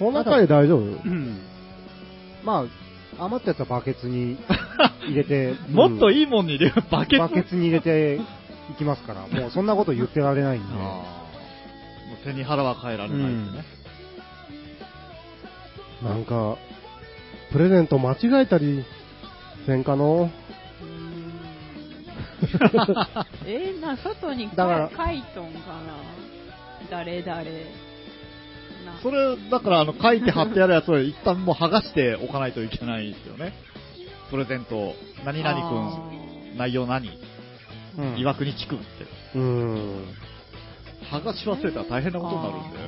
[0.00, 0.80] トナカイ大丈夫？
[0.80, 1.38] うん
[2.42, 2.64] ま
[3.18, 4.38] あ、余ったやつはバケツに
[5.06, 6.82] 入れて、もっといいもんに入れる。
[6.90, 7.18] バケツ。
[7.20, 8.16] バケツに入れて
[8.70, 10.74] いきますから、 もうそんなこと言ってられないんで。
[10.74, 11.04] も
[12.22, 13.64] う背に腹は変えられないですね。
[16.02, 16.56] なんか、
[17.52, 18.84] プレゼント間違えたり
[19.66, 20.28] せんかの？
[20.28, 20.30] ー
[20.82, 21.30] うん
[23.46, 25.20] えーな、外に書いとんかな？
[26.90, 27.44] 誰々。
[28.94, 29.00] な。
[29.02, 33.52] それ、だから、あの、書いて貼ってあるやつを一旦もう剥がしておかないといけないですよね。
[34.30, 35.70] プレゼント、何々
[36.52, 37.08] くん、内容何？
[37.98, 38.18] うん。
[38.18, 38.84] 岩国地区って。
[39.34, 40.04] うーん。
[41.10, 42.78] 剥がし忘れたら大変なことになるんで。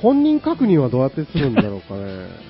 [0.00, 2.48] 本人確認はどうやってするんだろうかね。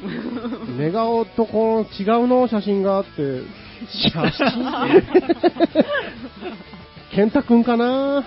[0.78, 2.48] 寝顔とこの違うの？
[2.48, 3.42] 写真があって、
[4.10, 5.02] 写真？
[7.14, 8.24] 健太くんかな？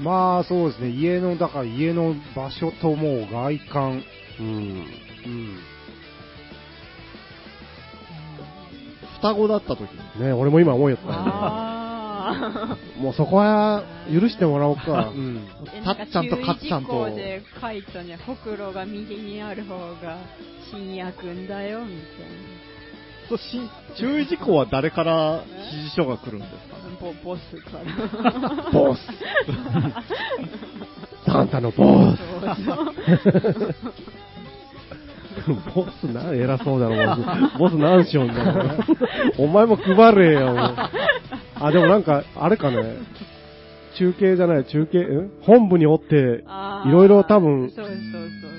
[0.00, 4.02] まあそうですね、家の、だから家の場所ともう外観、
[4.40, 4.46] うん。
[4.46, 5.58] うん。
[9.16, 10.24] 双子だった時に。
[10.24, 11.12] ね俺も今思いよった
[13.00, 13.82] もうそこは
[14.12, 15.18] 許してもらおうかう。
[15.18, 15.48] ん。
[15.64, 20.18] ー たっちゃんとかっちゃんとで書いとね、ほくろが右にある方が
[20.70, 22.77] 新薬んだよ、みたいな。
[23.36, 23.60] し
[23.96, 26.76] 注意事項は誰から指示書が来るんですか？
[26.78, 28.72] ねボボスから。
[28.72, 29.00] ボス
[31.26, 32.18] サンタのボス
[35.74, 37.16] ボスな、偉そうだろ、
[37.58, 37.70] ボス。
[37.70, 38.84] ボス何しよんだろ。
[39.38, 40.56] お前も配れよ。
[41.54, 42.96] あ、でもなんか、あれかね。
[43.96, 46.44] 中継じゃない、中継、ん本部におって、
[46.86, 47.70] いろいろ多分。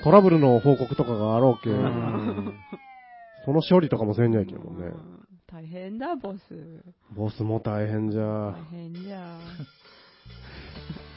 [0.04, 2.54] トラブルの報告とかがあろうけ、ん
[3.50, 4.86] その処理とかもせんにゃいけんもんね。
[4.86, 5.20] うん
[5.52, 6.40] 大変だ、ボス。
[7.16, 8.54] ボスも大変じゃ大。
[8.70, 9.40] 変じゃ。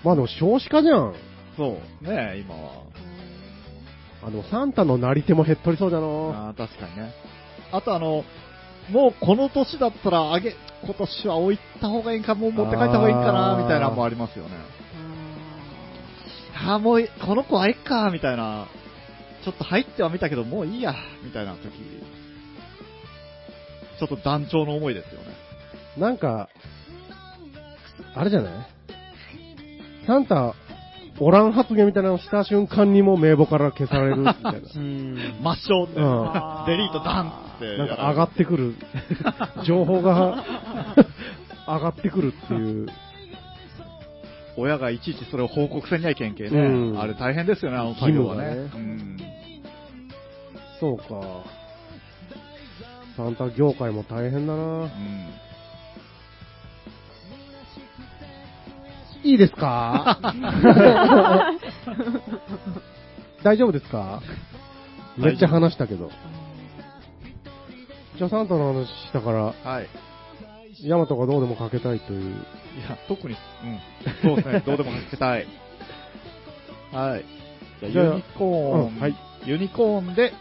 [0.03, 1.15] まあでも少子化じゃん。
[1.55, 2.05] そう。
[2.05, 2.85] ね今は。
[4.23, 6.33] あ、でもサンタのなり手も減っとりそうじゃの。
[6.35, 7.13] あー確かにね。
[7.73, 8.25] あとあの、
[8.91, 14.57] もうこの年だったらあげ、今年は置いた方がいいか、もう持って帰った方がいいかな、みたいなのもありますよね。
[16.55, 18.67] うんああ、もうい、この子はいっか、みたいな。
[19.45, 21.71] ちょっと入ってはみたけど、もういいや、みたいな時。
[23.99, 25.27] ちょっと団長の思いですよね。
[25.99, 26.49] なんか、
[28.15, 28.53] あれじゃない？
[30.07, 30.55] サンタ、
[31.21, 34.51] おらん発言みたいなのをした瞬間にもう名簿から消されるみたいな。
[34.51, 35.15] うん。
[35.43, 38.75] 抹消って、うんデリートダンってなんか上がってくる、
[39.65, 40.43] 情報が
[41.69, 42.89] 上がってくるっていう。
[44.57, 48.43] 親がいちいちそれを報告せにゃいけんけね、うんあれ大変ですよね、あの作業はね。
[48.49, 49.17] 義務がうん
[50.81, 51.05] そうか。
[53.17, 54.63] サンタ業界も大変だな。
[54.63, 54.89] うん
[59.25, 60.19] いいですか？
[63.45, 64.21] 大丈夫ですか？
[65.17, 66.11] めっちゃ話したけど。
[68.19, 69.87] じゃあサンタの話したから、はい。
[70.83, 72.35] ヤマトがどうでもかけたいという。
[72.35, 72.35] い
[72.89, 73.79] や、特に、うん。
[74.23, 75.47] そうですね、 どうでもかけたい。
[76.93, 77.25] はい。
[77.93, 80.33] じゃあユニコーン、うんはいユニコーンで、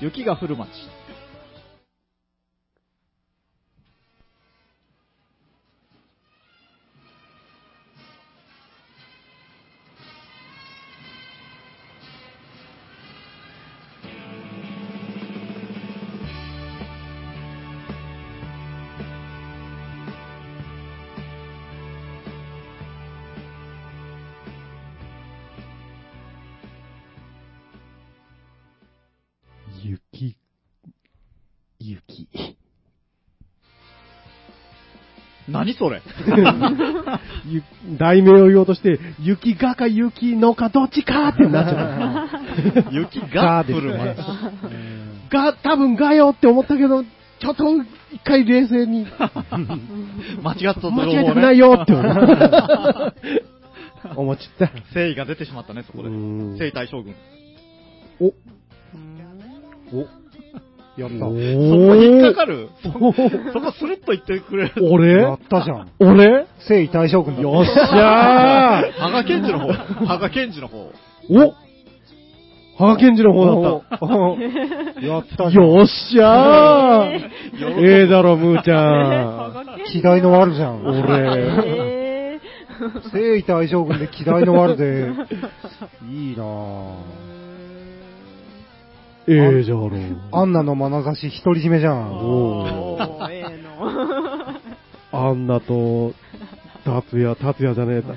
[0.00, 0.68] 雪が降る街。
[35.60, 36.00] 何それ
[37.46, 37.62] ゆ
[37.98, 42.88] 題名を言おうとして、雪がか雪のかどっちかってなっちゃった。
[42.96, 43.62] 雪が？
[43.68, 44.16] 降る街。
[45.30, 47.64] が、多分がよって思ったけど、ちょっと
[48.10, 49.06] 一回冷静に、
[50.42, 51.12] 間違った情報間ね。
[51.12, 51.92] 違えてないよって
[54.16, 54.74] 思っちゃった。
[54.74, 56.08] 誠意が出てしまったね、そこで。
[56.08, 56.12] う
[56.54, 57.14] ん征夷大将軍。
[58.18, 58.28] お、
[59.94, 60.06] お、
[61.00, 61.16] やった。
[61.18, 61.34] そこ
[61.96, 63.12] 引っかかる そこ
[63.72, 64.72] スルッと言ってくれる。
[64.90, 65.22] 俺？
[65.22, 65.88] やったじゃん。
[65.98, 66.46] 俺？
[66.68, 67.42] 征夷大将軍だ。
[67.42, 69.72] よっしゃー羽賀健二の方。
[69.72, 70.92] 羽賀健二の方。
[71.30, 71.54] お？
[72.78, 74.38] 羽賀健二の方だっお
[75.04, 75.50] やったた。
[75.50, 75.70] じゃん。
[75.70, 77.20] よっしゃー
[77.86, 79.84] ええだろ、ムーちゃん。
[79.92, 80.82] 気概の悪じゃん。
[80.84, 81.00] 俺。
[81.66, 82.40] え
[83.12, 85.10] 征夷大将軍で気概の悪で、
[86.10, 87.39] いいなぁ。
[89.32, 89.90] ええじゃろ。
[90.32, 92.12] アンナの眼差し独り占めじゃん。
[92.12, 93.42] おーー、ええ
[95.12, 95.28] の。
[95.28, 96.14] アンナと、
[96.84, 98.14] 達也、達也じゃねえ、た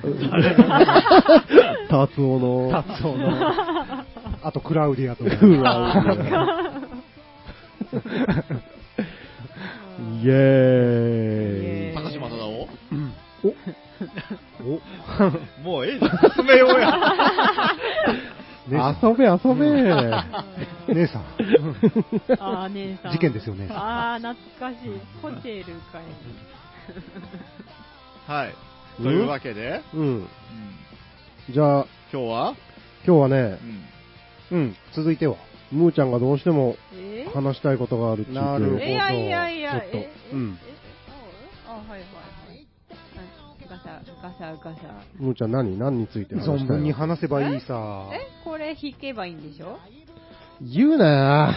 [2.08, 3.30] 達夫の、達夫の。
[4.41, 5.23] あとクラウディアと。
[5.23, 5.28] う
[5.62, 5.93] わ
[10.23, 12.04] イエーイ。
[12.04, 12.67] 高島忠夫？
[14.63, 14.65] お、
[15.63, 16.12] もうええじゃん。
[16.36, 16.97] 進めようや。
[18.67, 19.69] 姉さ遊べ、遊べ。
[19.69, 20.95] ん。
[20.95, 21.26] 姉さん。
[22.39, 23.12] あー、姉さん。
[23.12, 24.91] 事件ですよねあー、懐かしい。
[25.21, 26.04] ホテルかい。
[28.28, 28.54] はい。
[29.02, 30.02] というわけで、うん。
[30.02, 30.28] うん
[31.52, 32.56] じゃあ、今日は、
[33.06, 33.60] 今日はね
[34.52, 35.36] う、んうん、続いては。
[35.73, 37.28] ムーちゃんがどうしてもえ？
[37.34, 40.73] 話したいことがあるって言ってなるほどいやいやいや、ちょっとえ、え、うんえ、
[41.67, 42.02] あ、はいはい
[43.86, 43.98] はい。
[43.98, 44.80] あガサ、ガサ、ガサ。
[45.19, 45.78] ムーちゃん何？
[45.78, 46.63] 何について話したいの？
[46.65, 48.08] 存分に話せばいいさ。
[48.13, 49.78] え、これ弾けばいいんでしょ？
[50.62, 51.10] 言うな
[51.50, 51.54] よ。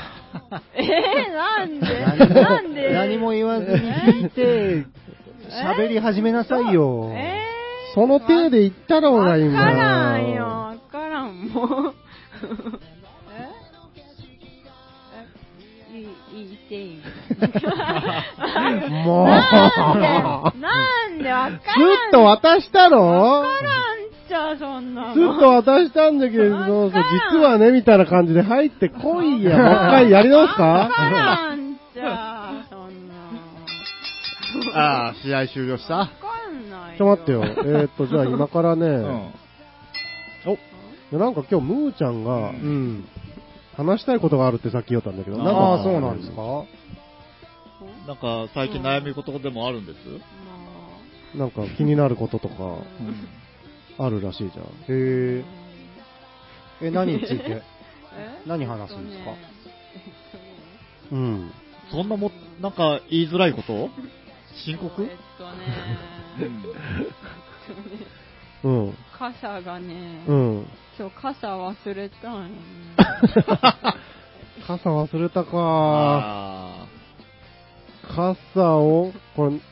[0.74, 2.34] えー、なんで？
[2.42, 2.92] なんで？
[2.92, 4.86] 何も言わずに聞いて、
[5.76, 7.10] 喋り始めなさいよ。
[7.14, 7.42] え？
[7.42, 9.58] ーその手で言ったろうがわ今。
[9.58, 11.94] からんよ、わからん、もう。
[13.32, 13.48] え？
[15.94, 15.98] え？
[15.98, 16.04] いい、
[16.42, 17.00] いいっていい。
[19.06, 19.38] もうな
[20.52, 20.60] んで？
[20.60, 20.65] なん
[21.26, 21.58] でわからん。
[21.58, 21.60] ず
[22.08, 25.14] っと渡したろわからんちゃ、そんなの。
[25.14, 29.58] ずっと渡したんだけど、わそうからん実はね、みたいな感じで入ってこいや。
[29.58, 33.14] もう一回やり直すわかからんちゃ、そんな。
[34.74, 35.96] ああ、試合終了した？
[35.96, 36.12] わか
[36.50, 37.44] んないちょっと待ってよ。
[37.44, 39.32] えーっと、じゃあ今からね、うん。
[41.12, 43.04] おなんか今日ムーちゃんがうん。
[43.76, 46.64] 話したいことがあるってさっき言ったんだけど、なんあかあ、そうなんですか？
[48.06, 49.96] なんか、最近悩み事でもあるんです？
[50.08, 50.55] ま
[51.36, 52.84] なんか気になることとかうん。
[53.98, 54.64] あるらしいじゃん。
[54.64, 55.44] へえ。
[56.82, 57.44] え、何について？
[58.18, 58.42] え？
[58.46, 59.30] 何話すんですか？
[61.12, 61.50] うん。
[61.90, 63.88] そんなも、なんか、言いづらいこと？
[64.64, 65.02] 深刻？
[65.02, 66.50] えっとね、
[68.64, 68.94] うん。
[69.18, 70.66] 傘がね、うん。
[70.98, 72.54] 今日傘忘れたんよね。
[74.66, 75.50] 傘忘れたか。
[75.54, 76.86] あ
[78.14, 79.62] 傘を、これ、うん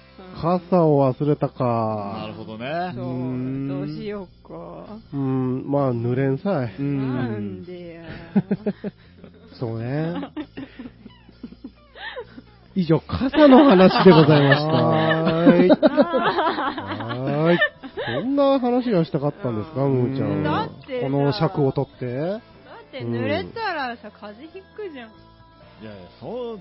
[0.40, 2.38] 傘を忘れたあ、なるか。
[2.38, 2.92] ほどね。
[2.94, 4.98] そうどうしようか。
[5.12, 6.74] うん、まあ、濡れんさい。
[6.78, 7.64] うなんん。
[7.64, 8.02] でや。
[9.58, 10.14] そうね。
[12.76, 14.72] 以上、傘の話でございました。
[14.72, 15.70] はーい。
[15.70, 17.58] あはーい。
[18.22, 20.66] そんな話がしたかったんですか、ムーちゃんだは。
[20.66, 22.06] ってさこの尺を取って。
[22.16, 22.40] だっ
[22.90, 25.10] て濡れたらさ、風邪ひくじゃん。
[25.82, 26.60] いやいや、そう、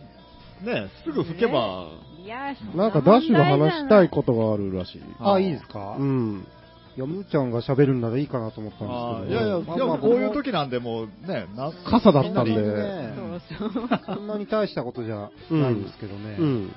[0.61, 1.87] ね、すぐ吹けば、
[2.23, 5.01] いや、そなんかダッシュが話したいことがあるらしい。
[5.19, 5.95] あ、いいですか？
[5.99, 6.45] うん。
[6.95, 9.39] いや、むーちゃんが喋るんならいいかなと思ったあんですけど。
[9.39, 13.13] ーいやいや、まあまあでもこういう時なんでもうね、な傘だったんでそなにね
[13.57, 13.89] そうそう。
[14.15, 15.15] そんなに大したことじゃ
[15.49, 16.35] ないんですけどね。
[16.39, 16.71] うん。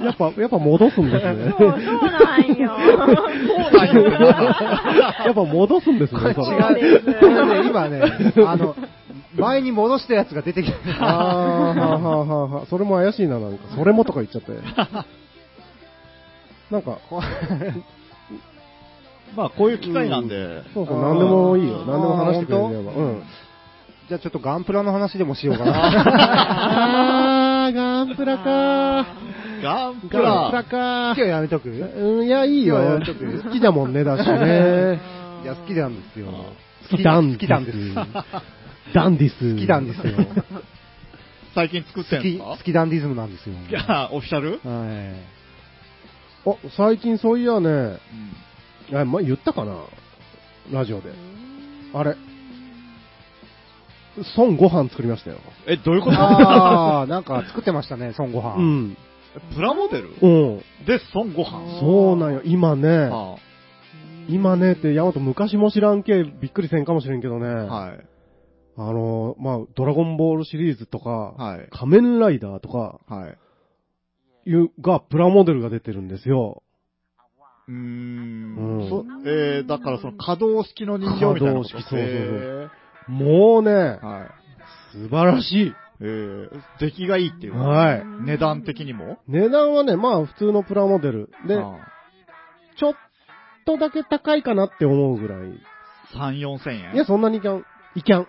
[0.00, 1.54] やっぱ、やっぱ戻すんですね。
[1.58, 2.76] そう、そうなんよ。
[2.76, 4.02] そうなんよ
[5.24, 8.02] やっぱ戻すんですね、それそうでね、今ね、
[8.46, 8.76] あの、
[9.36, 10.76] 前に戻したやつが出てきた。
[11.00, 13.64] あー、はーはーはーはーそれも怪しいな、なんか。
[13.76, 14.52] それもとか言っちゃって。
[16.70, 17.22] なんか、こ
[19.36, 21.78] まあ、こういう機会なんで、そうそう、なんでもいいよ。
[21.84, 22.92] なんでも話してくれれば。
[22.92, 23.22] あーうん。
[24.08, 27.66] じゃあちょっとガンプラの話でもしようかな。
[27.66, 29.06] あー、ガンプラか
[29.62, 30.64] ガンプガンプララ。
[30.64, 31.68] か好きはやめとく？
[31.70, 33.00] うん、いや、いいいやよ。
[33.04, 35.00] ちょっと好きだもんね、だしね。
[35.42, 36.26] いや、好きなんですよ。
[36.90, 37.78] 好きだん好きなんです。
[38.94, 39.54] ダンディス。
[39.54, 40.14] 好きなんですよ。
[41.54, 42.44] 最近作って好き、んすか？
[42.44, 43.54] 好きダンディズムなんですよ。
[43.68, 44.60] いや、オフィシャル？
[44.62, 45.14] はい。
[46.44, 47.68] お、最近そういやね、
[48.90, 48.98] うん。
[48.98, 49.76] あ、ま、言ったかな？
[50.72, 51.10] ラジオで。
[51.94, 52.16] あれ。
[54.36, 55.38] 孫ご飯作りましたよ。
[55.66, 56.16] え、どういうこと？
[56.18, 58.56] あー、なんか作ってましたね、孫悟飯。
[58.58, 58.96] うん。
[59.54, 60.14] プラモデル？
[60.22, 60.58] うん。
[60.86, 61.80] で、孫悟飯。
[61.80, 62.42] そうなんよ。
[62.44, 63.36] 今ね、は
[64.28, 67.46] 今ねって、ヤマト昔も知らんけ、びっくりせんかもしれんけどね。
[67.48, 68.04] あはい。
[68.78, 71.68] あの、まあ、ドラゴンボールシリーズとか、はい。
[71.70, 73.38] 仮面ライダーとか、はい。
[74.50, 76.62] いう、が、プラモデルが出てるんですよ。
[77.68, 82.70] うーんうんそえー、だからその可動式の人形みたいなこと可動式そうそうそう
[83.08, 84.28] へもうね、ーはい。
[84.92, 85.74] 素晴らしい。
[85.98, 88.04] えー、出来がいいっていうかはい。
[88.24, 89.18] 値段的にも？
[89.26, 91.30] 値段はね、まあ普通のプラモデル。
[91.48, 91.78] で、あ
[92.78, 92.94] ちょっ
[93.64, 95.38] とだけ高いかなって思うぐらい。
[96.14, 96.94] あ3、4千円？
[96.94, 97.64] いや、そんなにいきゃん。
[97.96, 98.22] いきゃ ん。
[98.22, 98.26] い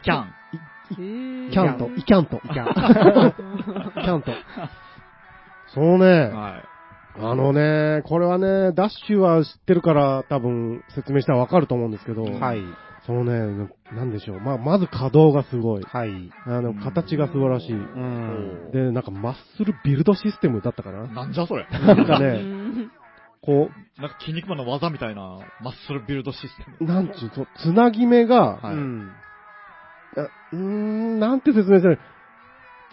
[0.00, 0.26] キャン。
[0.98, 1.88] えキャンと。
[1.96, 2.36] いきゃんと。
[2.36, 4.32] いキャンキャンと。
[5.68, 6.28] そうね。
[6.28, 6.62] は
[7.18, 12.60] あのね、これはね、ダッシュは知ってるから多分説明したらわかると思うんですけど、はい。
[13.06, 14.40] そのね、なんでしょう。
[14.40, 15.82] まあ、まず稼働がすごい。
[15.82, 16.30] はい。
[16.44, 17.72] あの、形が素晴らしい。
[17.72, 18.70] うん。
[18.72, 21.66] で、なんかマッスルビルドシステムだったかななんじゃそれ。
[21.70, 22.42] なんかうね、
[23.42, 26.76] んこなんか筋肉マンの技みたいなマッスルビルドシステム。
[26.80, 29.12] う、なんちゅうと、つなぎ目が、はいうん。
[30.16, 30.20] あ
[30.52, 31.98] うーん、なんて説明したら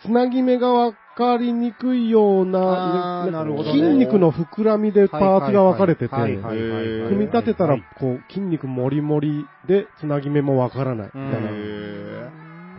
[0.04, 11.52] つなぎ目がわかりにくいような、なるほどね筋肉の膨らみでパーツが分かれてて、はいはいはいはいはい組み立てたらはい、こう、筋肉もりもりで、つなぎ目もわからない、みたいな。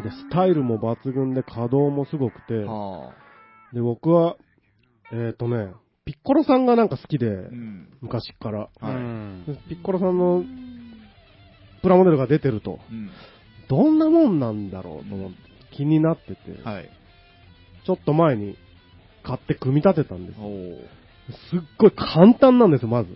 [0.03, 3.75] で、スタイルも抜群で、稼働もすごくてー。、はあ。
[3.75, 4.37] で、僕は、
[5.13, 5.73] えっ、とね、
[6.05, 7.89] ピッコロさんがなんか好きでう、ん。
[8.03, 8.69] 昔から。
[8.77, 10.45] ピッコロさんの
[11.83, 13.11] プラモデルが出てると、うん。
[13.69, 15.37] どんなもんなんだろうと思って
[15.73, 16.91] 気になってて、はい。
[17.87, 18.57] ちょっと前に
[19.23, 20.39] 買って組み立てたんです。
[20.39, 20.77] おー
[21.51, 23.09] すっごい簡単なんですよ、まず。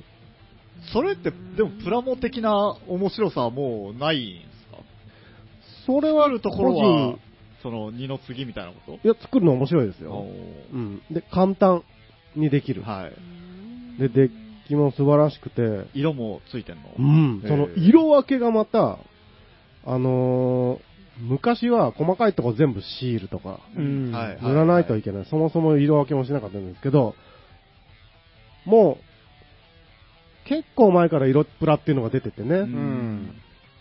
[0.95, 2.55] それって、でもプラモ的な
[2.89, 4.79] 面白さはもうないんですか？
[5.87, 7.19] それはあるところ個は人、
[7.63, 10.13] その二の次みたいなこいや、作るの面白いですとよ。
[10.13, 10.23] お
[10.73, 11.03] うん。
[11.11, 11.83] で、簡単
[12.37, 12.83] にできる。
[12.83, 13.09] は
[13.99, 14.01] い。
[14.01, 14.31] で、デッ
[14.69, 16.83] キも素晴らしくて、色もついてんの？
[16.99, 17.43] うん。
[17.47, 18.99] その色分けがまた、
[19.85, 20.89] あのー
[21.21, 23.59] 昔は細かいとこ全部シールとか。
[23.75, 24.13] 塗
[24.55, 25.27] らないといけけない。
[25.29, 27.17] そもそも色分けもしなかったんですけど、
[28.65, 32.49] もう、結構前から色プラっていうのが出ててね。
[32.59, 33.35] ううん。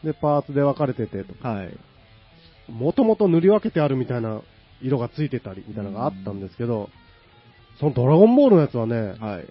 [0.04, 1.78] で、パーツで分かれててとか、はい。
[2.72, 4.41] もともと塗り分けてあるみたいな
[4.82, 6.89] 色がついてたりみたいなのがあったんですけど、
[7.80, 9.45] そのドラゴンボールのやつはね、はい。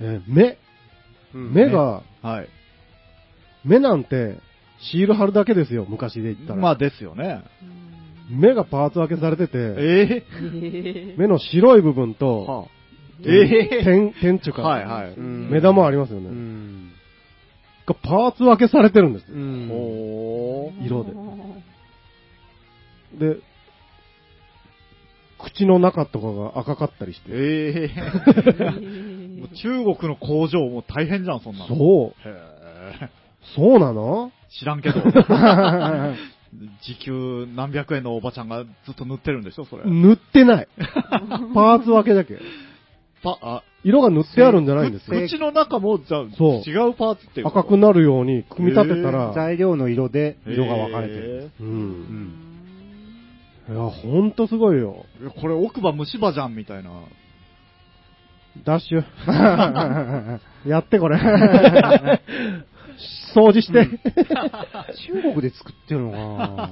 [0.00, 0.58] えー目、
[1.34, 2.48] うん目が、はい。
[3.64, 4.38] 目なんて
[4.80, 6.60] シール貼るだけですよ、昔で言ったら。
[6.60, 7.42] まあですよね。
[8.30, 12.68] 目がパーツ分けされてて、ええ目の白い部分えと、はあ、
[13.24, 15.12] ええ点、点っていうか、はいはい。
[15.12, 16.30] うん目玉ありますようね。
[16.30, 16.92] ん。
[17.86, 19.34] がパーツ分けされてるんですよ。
[19.34, 20.84] うん。
[20.84, 21.12] 色で。
[23.34, 23.40] で、
[25.42, 27.30] 口の中とかが赤かったりして。
[27.30, 31.66] ええ もう中国の工場もう大変じゃん、そんなの。
[31.66, 32.28] そう。
[32.28, 32.32] へ
[33.02, 33.10] え
[33.56, 34.30] そうなの？
[34.50, 35.00] 知らんけど。
[36.82, 39.84] 時給何百円のおばちゃんがずっと塗ってるんでしょ、それ。
[39.86, 40.68] 塗ってない。
[41.54, 42.38] パーツ分けだけ。
[43.22, 45.20] パ、あ、色が塗ってあるんじゃないんですよ。
[45.20, 51.50] 口の中も、じゃあ、そう違うパーツっていう赤くなるように組み立てたら、材料の色で色が分かれてる。
[51.60, 51.64] う。
[51.64, 52.41] うんん。
[53.72, 55.06] いや、ほんとすごいよ。
[55.20, 56.90] いやこれ奥歯虫歯じゃん、みたいな。
[58.64, 59.02] ダッシュ。
[60.68, 61.16] やってこれ。
[63.34, 63.86] 掃除して。
[65.06, 66.70] 中国で作ってるのかな？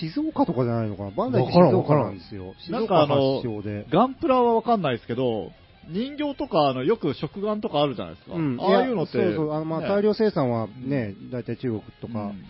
[0.00, 1.10] 静岡とかじゃないのかな？
[1.10, 2.54] バンダイ静岡なんですよ。
[2.58, 3.86] 静なんかあ岡の発祥で。
[3.90, 5.50] ガンプラはわかんないですけど、
[5.88, 8.34] 人形とか、あの、よく食玩とかあるじゃないですか。
[8.36, 9.18] うんああいうのって。
[9.18, 12.44] やそうそう、あの、まあ、ね大量生産はね、大体中国とか、うん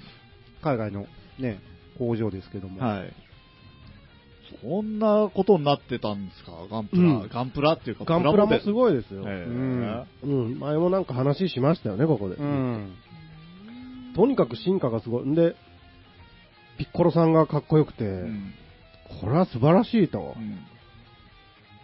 [0.63, 1.07] 海外の
[1.41, 1.59] ね、
[1.99, 2.81] 工場ですけども。
[2.81, 3.13] はい。
[4.61, 6.53] そんなことになってたんですか？
[6.70, 7.03] ガンプラ。
[7.03, 9.22] うんガンプラっていうか、ガンプラもすいごいですよ。
[9.26, 12.36] ええうんうん、前もなんか話しましたよね、ここで。
[12.36, 12.94] うん。
[14.14, 15.26] とにかく進化がすごい。
[15.26, 15.55] んで、
[16.78, 18.55] ピッコロさんがかっこよくて、うん
[19.20, 20.40] これは素晴らしいとう。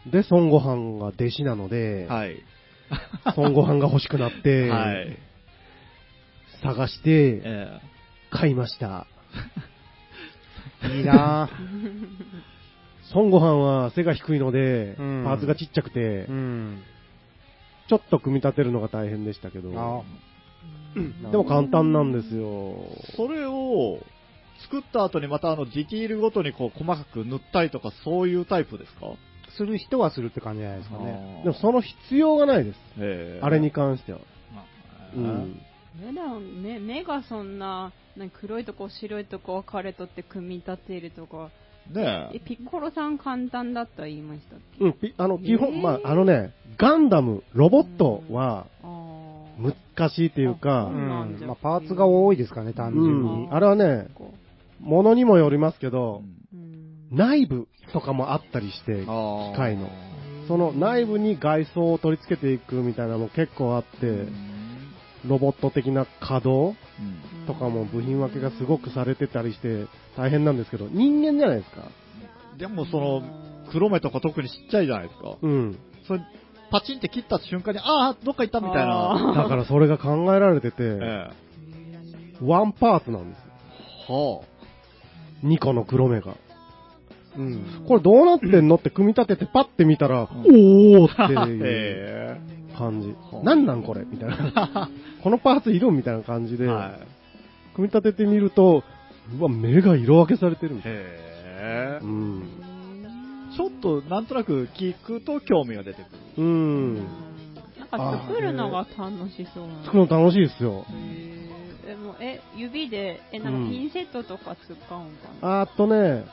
[0.09, 2.43] んで、孫悟飯が弟子なので、はい。
[3.37, 5.19] 孫悟飯が欲しくなって、はい。
[6.63, 7.81] 探して、え
[8.31, 9.07] 買いました。
[10.97, 11.51] いいなぁ。
[13.15, 16.83] 孫悟飯は背が低いので、うんパーツがちっちゃくて、うん。
[17.89, 20.03] ちょっと組み立てるのが大変でしたけど、あ
[21.31, 22.77] でも簡単なんですよ。
[23.17, 24.01] それを、
[24.65, 29.13] 作った後にまたあの、ディティールごとにこう、細かく塗ったりとか、そういうタイプですか？
[29.57, 31.41] する人はするって感じじゃないですかね。
[31.45, 32.77] でもその必要がないです。
[32.99, 34.19] ええあれに関しては。
[36.63, 41.51] 目目がそんななんか黒いとこ白いとこ分かれとって組み立てるとか
[41.93, 42.41] ねえ。
[42.41, 44.85] ピッコロさん簡単だった言いましたっけ？
[44.85, 45.83] うん、ピあの、基本、えー。
[45.83, 48.67] まあ、あのね、ガンダム、ロボットは
[49.59, 50.83] 難しいっていうか。
[50.83, 51.41] あ、うん。
[51.47, 53.47] まあ、パーツが多いですかね、単う純に。
[53.49, 53.55] ん、。
[53.55, 54.35] あれはね、こ
[54.81, 56.23] ものにもよりますけど、
[56.53, 57.17] ううん。
[57.17, 59.07] 内部とかもあったりして、機機
[59.57, 59.89] 械の。
[60.47, 64.27] その内部に外装を取り付けていくみたいなのも結構あって、
[65.27, 66.77] ロボット的な稼働
[67.47, 69.87] とかも部品分けがすごくされてたりして
[70.17, 71.89] 大変なんですけど、人間じゃないですか。
[72.59, 73.23] でもその、
[73.71, 75.37] 黒目とか特にちっちゃいじゃないですか。
[75.41, 75.79] うん。
[76.07, 76.21] それ、
[76.71, 79.31] パチンって切った瞬間に、ああ、どっか行ったみたいな。
[79.31, 81.31] あだからそれが考えられてて、 え
[82.43, 83.43] ワンパーツなんです
[84.09, 84.13] え。
[84.13, 84.43] は
[85.45, 86.35] 2個の黒目が。
[87.37, 87.85] うん。
[87.87, 92.41] これどうなってんのって組み立ててパッて見たら、んおーって え
[92.79, 93.41] 感じは。
[93.43, 94.05] あなんなんこれ？
[94.11, 94.89] みたいな。
[95.23, 96.75] このパーツいるみたいな感じで、組
[97.79, 98.83] み立ててみると、
[99.39, 100.83] うわ、目が色分けされてるみい。
[100.83, 100.99] たいな。
[101.01, 102.07] へえう。
[102.07, 102.43] ん。
[103.57, 106.07] ちょっと、なんとなく聞くと興味が出てく
[106.41, 106.45] る。
[106.45, 106.95] うん。
[106.95, 110.85] なんか作るのが楽しそうなの作るの楽しいですよ。
[110.91, 114.99] へーえもうえ指でえなんかピンセットとか使うんか
[115.41, 116.27] な、あーっとね、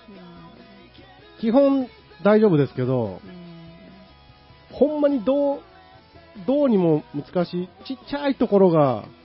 [1.40, 1.88] 基本
[2.24, 3.36] 大丈夫ですけど、うん
[4.74, 5.60] ほんまにどう、
[6.48, 9.16] どうにも難しい、ちっちゃいところが、うん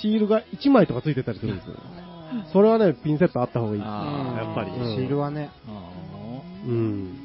[0.00, 1.74] シールが1枚とかついてたりするんですよ。
[2.52, 3.82] それはね、ピンセットあった方がいい。
[3.82, 4.70] ああ、やっぱり。
[4.70, 5.50] うんシールはね。
[5.66, 5.90] あ
[6.66, 7.18] うん。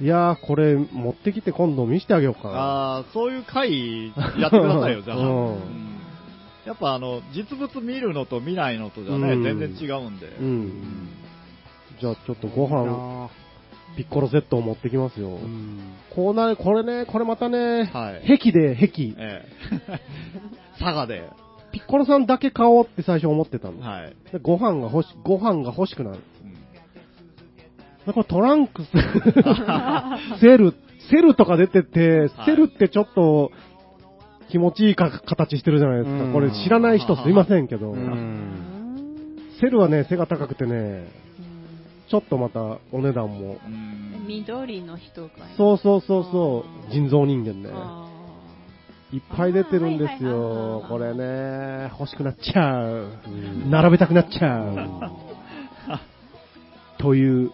[0.00, 2.98] いやー、これ持ってきて今度見せてあげようかな。
[2.98, 5.16] あー、そういう回やってくださいよ、 じゃあ。
[5.16, 5.86] うんうん
[6.66, 10.26] やっぱあの、実物見るのと見ないのとじゃね、うん全然違うんで。
[10.26, 11.08] うん。
[12.00, 13.30] じゃあちょっとご飯、あ
[13.96, 15.38] ピッコロセットを持ってきますよ。
[16.14, 19.14] こうなる、これね、これまたね、はい壁で壁。
[19.16, 20.00] ええ。
[20.78, 21.28] 佐賀で。
[21.72, 23.80] ピッコロさんだけ買おうって最初思ってたの。
[23.80, 24.16] はい。
[24.32, 26.18] でご飯が欲し、ご飯が欲しくなる。
[26.44, 26.56] うん
[28.06, 28.88] でこれトランクス、
[30.40, 30.74] セル、
[31.10, 33.50] セルとか出てて、はいセルってちょっと
[34.48, 36.24] 気持ち悪い形してるじゃないですか。
[36.24, 38.76] うんこれ知らない人すいませんけど、うん。
[39.60, 41.08] セルはね、背が高くてね、
[42.08, 42.60] ちょっとまた
[42.92, 43.58] お値段も。
[43.66, 47.70] うん緑の人かいそうそうそうそう、人造人間ね。
[47.72, 48.10] あ
[49.12, 50.80] いっぱい出てるんですよ。
[50.80, 53.12] はいこれね、欲しくなっちゃう。
[53.26, 55.00] うん並べたくなっちゃう。
[56.98, 57.52] という、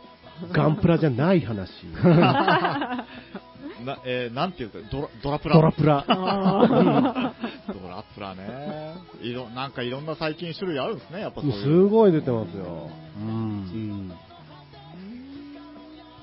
[0.53, 1.71] ガンプラじゃない話。
[3.85, 5.55] な、えー、なんていうか、ドラ、ドラプラ？
[5.57, 6.05] ドラプラ。
[6.07, 8.95] ドラプラね。
[9.23, 11.43] いろ、なんかいろんな最近種類あるんですね、やっぱ。
[11.43, 12.91] すごい出てますよ。
[13.21, 13.27] うん。
[13.27, 14.13] うん。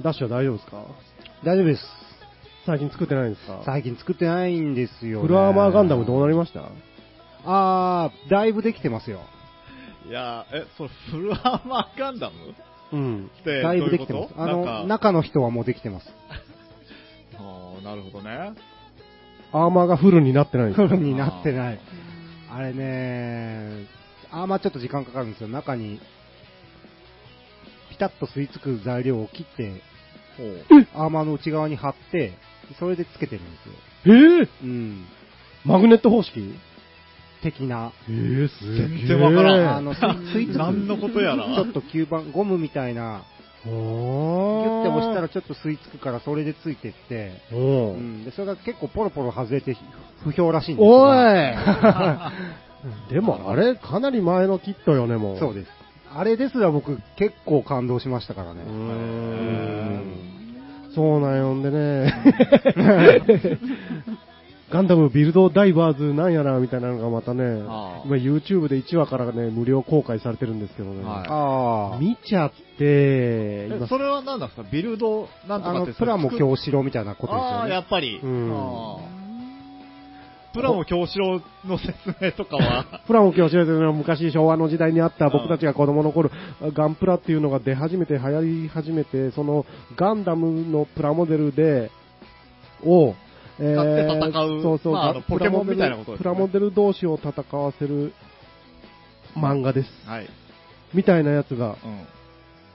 [0.02, 0.86] ダッシュは大丈夫ですか？
[1.44, 1.84] 大丈夫です。
[2.66, 3.62] 最近作ってないんですか？
[3.66, 5.28] 最近作ってないんですよ、ね。
[5.28, 6.70] フルアーマーガンダムどうなりました？
[7.46, 9.22] あー、だいぶできてますよ。
[10.08, 12.36] いやー、え、それフルアーマーガンダム？
[12.92, 13.30] うん。
[13.46, 14.34] だいぶできてます。
[14.38, 16.10] あの、中の人はもうできてます。
[17.38, 18.54] あーなるほどね。
[19.52, 20.88] アーマーがフルになってないんですか？
[20.88, 21.80] フルになってない。
[22.52, 23.86] あれね、
[24.32, 25.48] アーマーちょっと時間かかるんですよ。
[25.50, 26.00] 中に、
[27.92, 29.82] ピタッと吸い付く材料を切って。
[30.94, 32.34] アーマーの内側に貼って、
[32.80, 33.74] それでつけてるんですよ。
[34.06, 35.06] えー、うん。
[35.66, 36.56] マグネット方式？
[37.42, 37.92] 的な。
[38.08, 38.88] えー、すげえ。
[38.88, 39.94] 全然わからんあの。
[40.56, 41.46] 何のことやら。
[41.56, 43.24] ちょっと吸盤、ゴムみたいな、
[43.66, 48.26] ギュギュッて押したらちょっと吸い付くから、それでついてって、おうーん。
[48.26, 49.76] で、それが結構ポロポロ外れて
[50.24, 51.56] 不評らしいんですおがい
[53.14, 55.38] でもあれ、かなり前のキットよね、もう。
[55.38, 55.79] そうです。
[56.16, 58.62] あれですら僕結構感動しましたからね。
[58.66, 60.02] うーん
[60.96, 62.12] そうなんよんでね。
[64.72, 71.04] ガンダムビルドダイバーズなんやらみたいなのがまたね、ああ今 YouTube で1話からね、無料公開されてるんですけどね。
[71.04, 72.00] はいああ。
[72.00, 74.64] 見ちゃって、え今それは何なんですか？
[74.72, 77.72] ビルドなんとあの、かってプラモ日京志郎みたいなことですああ、よね。
[77.74, 78.20] やっぱり。
[78.22, 79.19] うんああ
[80.54, 86.32] プラモ京志郎の説明とかは、 プラモ教師の昔昭和の時代にあった僕たちが子供の頃、
[86.74, 91.92] ガンプラっていうのが出始めて流行り始めて、そのガンダムのプラモデルで、
[92.84, 93.14] を、
[93.60, 98.14] え使って戦うそうそう、まああのポケモンみたいなプことねラモデル同士を戦わせる
[99.36, 99.90] 漫画です。
[100.06, 100.30] はい。
[100.94, 102.19] みたいなやつが、うん。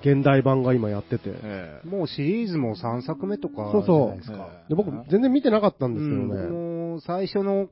[0.04, 1.22] 現代版が今やってて。
[1.42, 4.48] ええもうシリーズも3作目とかじそうそうゃないですか。
[4.68, 6.48] で僕、全然見てなかったんですけどうんね。
[6.90, 7.68] もう最初の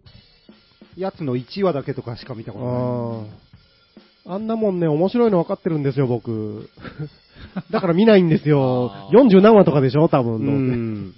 [0.96, 2.58] やつの1話だけとかしか見たこ
[4.24, 4.34] とない。
[4.34, 6.68] あんなもんね、面白いの分かってるんですよ、僕。
[7.70, 9.08] だから見ないんですよあ。
[9.12, 10.34] ー40何話とかでしょ、多分。
[10.36, 11.14] うん。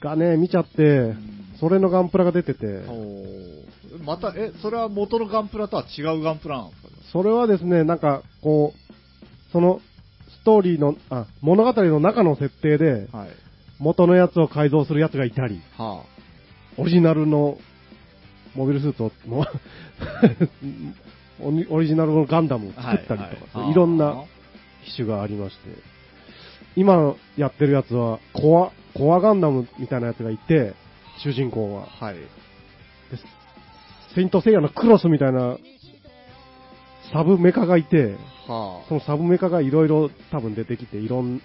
[0.00, 1.14] がね、見ちゃって、
[1.60, 2.82] それのガンプラが出てて、
[4.04, 6.88] また、え、それは元のガンプラとは違うガンプラなんですか？
[7.12, 8.85] それはですね、なんか、こう、
[9.52, 9.80] その、
[10.28, 13.28] ストーリーの、あ、物語の中の設定で、はい。
[13.78, 16.02] 元のやつを改造するやつがいたり、は
[16.78, 17.58] オリジナルの
[18.54, 19.12] モビルスーツを、
[21.40, 24.24] オリジナルのガンダムを作ったりとか、はいはいいろんな
[24.84, 25.70] 機種がありまして、
[26.76, 30.74] 今やってるやつは、コア、コアガンダムみたいなやつがいて、
[31.18, 31.88] 主人公は。
[32.00, 32.04] あ。
[32.06, 32.14] はい。
[32.14, 32.22] で
[34.14, 35.58] セイントセイヤのクロスみたいな
[37.12, 38.16] サブメカがいて、
[38.48, 41.40] はそのサブメカがいろいろ多分出てきて、いろん、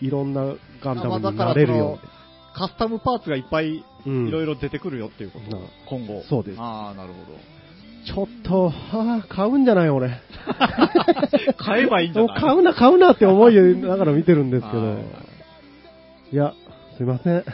[0.00, 6.22] いろんなガンダムになれるよあカスタムパーツがいっぱいいうんろいろ出てくるよっていうこと、うん今後。
[6.28, 7.38] そうですああ、なるほど。
[8.06, 10.10] ちょっと、はあ、買うんじゃない俺。
[11.58, 12.40] 買えばいいんじゃない？
[12.40, 15.04] 買うな、買うなって思いながら見てるんですけどはい。
[16.32, 16.54] いや、
[16.96, 17.44] すいません。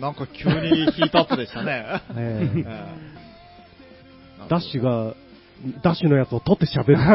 [0.00, 1.84] なんか急にヒートアップでしたね。
[2.16, 2.64] え
[4.48, 5.14] ダッシュが、
[5.82, 6.96] ダッシュのやつを取って喋る。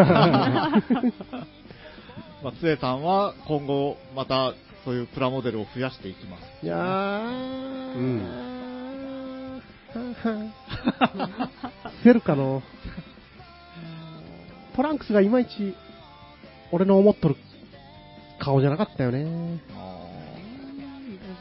[2.44, 6.44] まあ、つえさんは今後またそういうプラモデルを増やしていきます。
[6.64, 8.22] いやー、うん
[12.04, 12.62] セルカの、
[14.76, 15.74] トランクスがいまいち、
[16.72, 17.38] 俺の思っとる
[18.40, 19.24] 顔じゃなかったよね。
[19.24, 19.30] ブ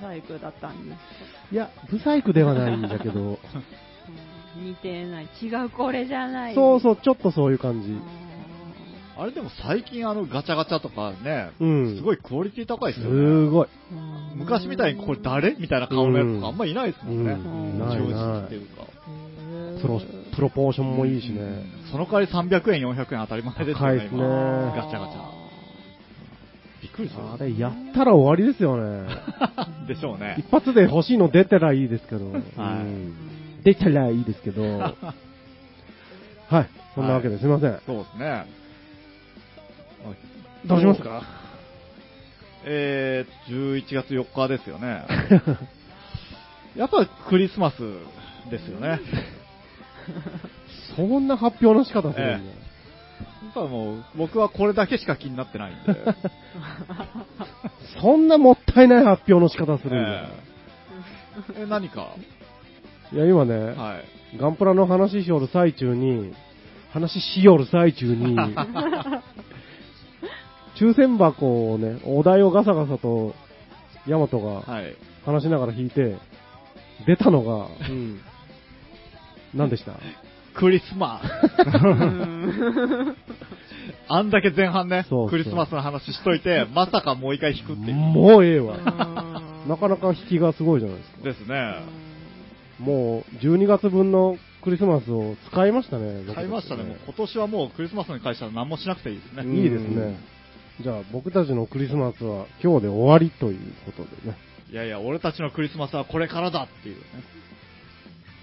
[0.01, 1.03] サイクだったんですか
[1.51, 3.39] いや、ブサイクではないんだけど、う ん
[4.57, 5.29] 似てない。
[5.43, 6.55] 違うこれじゃない。
[6.55, 7.97] そうそう、ちょっとそういう感じ。
[9.17, 11.97] あれでも最近あのガチャガチャとかね、うん。
[11.97, 13.47] すごいクオリティ高いですよね。
[13.47, 13.69] すごい。
[13.93, 17.33] うん昔みたいにこれ誰みたいな顔のやつとかあんまいないですもんね。
[17.33, 18.83] うんない正ない直っていうか。
[19.81, 20.01] プロ、
[20.35, 21.65] プロポーションもいいしね。
[21.93, 25.45] その代わり300円、400円当たり前ですよね、高いですね今ガチャガチャ。
[26.83, 27.23] びっくりする。
[27.23, 29.09] あれ、やったら終わりですよね。
[29.87, 30.37] でしょうね。
[30.39, 32.33] 一発で欲しいの出たらいいですけど。
[32.33, 33.35] はいうん
[33.65, 34.62] 出たらいいですけど。
[36.49, 36.69] はい。
[36.95, 37.81] そんなわけですいません。
[37.87, 38.47] そうですね。
[40.67, 41.23] どうしますか？
[42.67, 45.05] えー、11月4日ですよね。
[46.77, 47.83] やっぱクリスマス
[48.51, 48.89] ですよね。
[48.89, 48.99] や
[50.97, 52.53] そんな発表の仕方するんだ。
[53.51, 55.95] っぱもう、僕はこれだけしか気になってないんで。
[58.01, 60.11] そんなもったいない発表の仕方するんだ。
[60.11, 62.09] えーえ、何か？
[63.15, 64.01] いや、今ね、は
[64.35, 64.39] い。
[64.39, 66.33] ガンプラの話しよる最中に、
[66.93, 68.37] 話しよる最中に、
[70.81, 73.35] 抽選箱をね、お題をガサガサと、
[74.09, 74.97] ヤマトがはい。
[75.25, 76.17] 話しながら引いて、
[77.07, 78.21] 出たのが、うん、
[79.55, 79.93] 何でした？
[80.55, 81.27] クリスマス。
[84.07, 87.95] あんだけ前半ねそうそうクリスマスの話しといて、まさかもう一回引くっていう。
[87.95, 88.77] もうええわ。
[88.77, 88.81] う
[89.41, 91.23] んなかなか引きがすごいじゃないですか。
[91.23, 91.77] ですね。
[92.85, 96.24] もう、12月分のクリスマスを使いましたね。
[96.26, 96.85] 僕たち買いましたね。
[96.85, 99.45] もう今年はもうクリスマスに関しては何もしなくていいですね。
[99.62, 100.18] いいですね。
[100.80, 104.37] じゃあ、僕たちのクリスマスは今日で終わりということでね。
[104.70, 107.03] いやいや、俺たちのクリスマスはこれからだっていうね。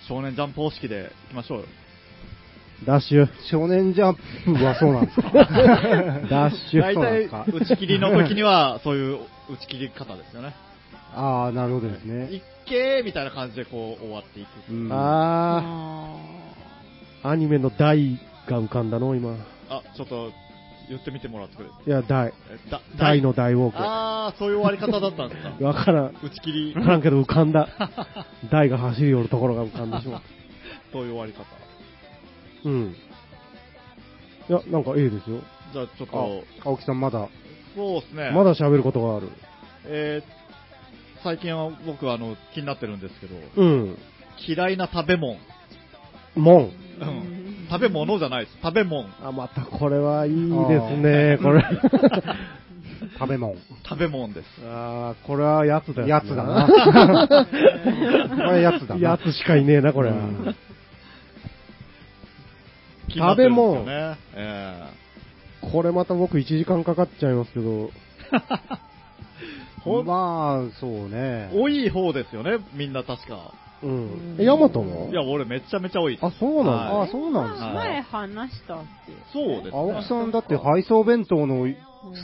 [0.08, 1.66] 少年ジャンプ方式でいきましょうよ。
[2.86, 3.28] ダッシュ。
[3.50, 4.16] 少年ジャン
[4.58, 5.30] プはそうなんですか？
[6.30, 6.82] ダッシュ。
[6.82, 9.20] 大体、打ち切りの時には、そういう
[9.50, 10.56] 打ち切り方ですよね。
[11.14, 12.32] ああ、なるほどですね。
[12.32, 14.72] いっけーみたいな感じでこう終わっていく。
[14.72, 19.36] うんあー、アニメの大が浮かんだの、今。
[19.70, 20.32] あ、ちょっと
[20.90, 21.70] 言ってみてもらってくれ。
[21.70, 22.34] いや、大。
[22.98, 23.78] 大の大ウォーク。
[23.80, 25.66] あー、そういう終わり方だったんですか。
[25.66, 26.16] わからん。
[26.24, 26.82] 打ち切りわ。
[26.84, 27.68] からんけど浮かんだ。
[28.52, 30.22] 大が走り寄るところが浮かんでしまう。
[30.92, 31.46] そういう終わり方。
[32.66, 32.96] うん。
[34.50, 35.40] いや、なんかいいですよ。
[35.74, 37.28] じゃあちょっあと、青木さんまだ。
[37.76, 38.32] そうですね。
[38.32, 39.30] まだ喋ることがある。
[39.86, 40.41] えー
[41.24, 43.98] 最近は僕はあの気になってるんですけど、うん。
[44.48, 45.38] 嫌いな食べ物。
[46.36, 46.64] もん。
[46.64, 47.68] うん。
[47.70, 48.58] 食べ物じゃないです。
[48.62, 49.08] 食べ物。
[49.24, 51.64] あ、またこれはいいですね、これ。
[53.18, 53.56] 食べ物。
[53.88, 54.48] 食べ物です。
[54.66, 56.08] あー、これはやつだよ。
[56.08, 56.68] やつだな。
[56.68, 56.74] こ
[58.54, 59.02] れやつだな。
[59.02, 60.16] やつしかいねえな、これは。
[60.16, 60.56] うん
[63.12, 64.18] 気になってるんですよね。
[64.36, 64.84] え
[65.62, 67.92] これまた僕1時間かかっちゃいますけど、
[70.04, 71.60] まあ、そうねー。
[71.60, 73.52] 多い方ですよね、みんな確か。
[73.84, 74.36] うん。
[74.40, 75.10] え、ヤマトも？
[75.12, 76.26] いや、俺めちゃめちゃ多いです。
[76.26, 76.72] あ、そうなんだ。
[76.72, 78.88] はいあそうなんですはい前話したって。
[79.34, 79.72] そうですね。
[79.74, 81.68] 青木さんだって配送弁当の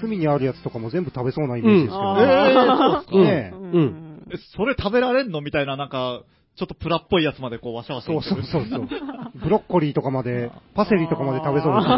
[0.01, 2.24] 隅にあるやつとかも全部食べそうなイメージですけどうんね。
[2.24, 6.22] えー、そうですか、うんねうんえそれ食べられんのみたいな、なんか、
[6.58, 8.88] ちょっとプラっぽいやつまでこう、わしゃわしゃそうそうそうそう。
[9.36, 11.95] ブロッコリーとかまで、パセリとかまで食べそうですよね。
[11.95, 11.97] う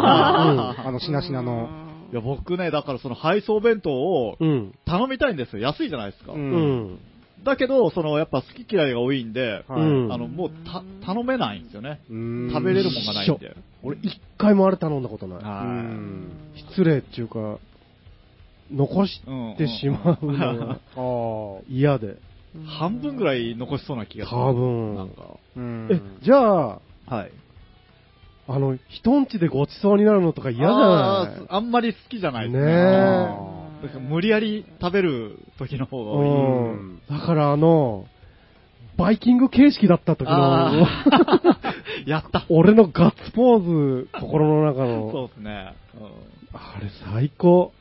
[0.86, 1.89] あの、しなしなの。
[2.12, 4.72] いや、僕ね、だからその配送弁当をうん。
[4.84, 5.62] 頼みたいんですよ。
[5.62, 6.32] 安いじゃないですか。
[6.32, 6.98] ううんん。
[7.44, 12.00] だけど、その、やっぱ好き嫌いが多いんで、あの、もうた、頼めないんですよね。
[12.08, 13.56] 食べれるもんがないんで。
[13.82, 16.60] 俺一回もあれ頼んだことない。
[16.72, 17.58] 失礼っていうか、
[18.72, 19.20] 残し
[19.56, 22.08] てしまうのが あ嫌で。
[22.08, 22.10] い。
[22.66, 24.36] 半分ぐらい残しそうな気がする。
[24.36, 25.22] 多分なんか。
[25.90, 27.30] え、じゃあ、はい。
[28.52, 30.68] あの、人んちでごちそうになるのとか嫌じゃ
[31.20, 31.34] あない？
[31.36, 36.26] ーあんまり好きじゃないですねえだから無理やり食べる時の方が多い。
[36.26, 37.00] うん。
[37.08, 38.06] だからあの、
[38.96, 40.86] バイキング形式だった時の
[42.06, 42.44] やった。
[42.50, 44.86] 俺のガッツポーズ、心の中そう
[45.22, 45.74] の、ですね。
[46.52, 47.72] あれ最高。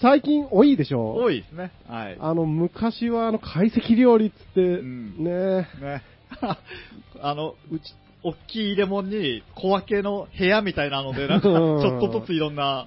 [0.00, 1.14] 最近多いでしうんょ？
[1.16, 1.72] 多いですね。
[1.88, 2.16] はい。
[2.20, 6.02] あの、昔はあの、懐石料理っつって、んねね。
[7.20, 7.82] あの、うち、
[8.30, 12.86] 大きい入れ物に小分けの部屋みたいなので、なんか、ちうんょっとずついろんな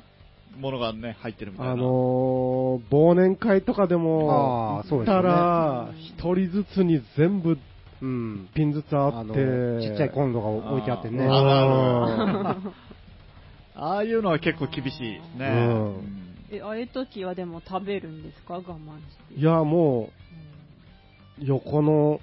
[0.60, 1.74] ものがね、入ってるみたいな。
[1.74, 7.58] あのー、忘年会とかでも、行ったあーそうですよねら、一人ずつに全部
[8.02, 8.50] うん。
[8.56, 11.18] ピンずつあって、ちっちゃいコンロが置いてあってね。
[11.20, 12.58] うん あ
[13.76, 15.94] ああいうのは結構厳しいですね。
[16.52, 18.56] え、ああいう時はでも食べるんですか？
[18.56, 18.76] 我慢
[19.10, 19.40] して。
[19.40, 20.10] いや、も
[21.40, 22.20] う、横の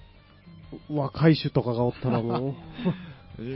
[0.91, 2.55] 若い種とかがおったらもう、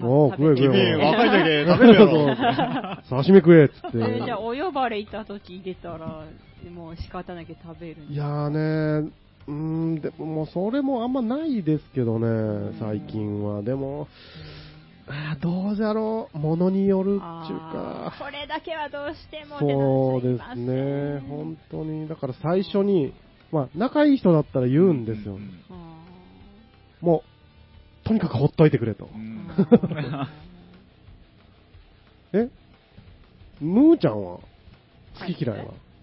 [0.03, 3.03] おう食え食君、え若いだけ食べるやろ。
[3.09, 3.99] 刺身食えっつって。
[3.99, 6.25] えじゃあ、お呼ばれいた時出たら、
[6.73, 8.51] もう仕方なきゃ食べるんですいやー
[9.03, 9.11] ね、
[9.49, 13.63] うーん、でももうそれもあんまないですけどね、最近は。
[13.63, 14.07] でも、
[15.09, 22.07] あーどうじゃろう、ものによるっていうか、これだけはどうしてもそうですね、本当に。
[22.07, 23.13] だから最初に、
[23.51, 25.35] まあ、仲いい人だったら言うんですよ。
[25.35, 25.51] うん
[27.01, 27.32] もう、
[28.13, 29.17] とにかくほっといてくれとう。
[29.17, 29.49] ん
[32.35, 32.49] え？
[33.59, 34.39] ムーちゃんは？
[35.19, 35.59] 好き嫌い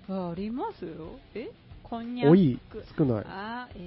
[0.07, 0.27] は？
[0.27, 1.19] あありますよ。
[1.35, 1.49] え？
[1.83, 2.31] こんにゃく。
[2.31, 2.59] 多い？
[2.97, 3.79] 少ないあ、え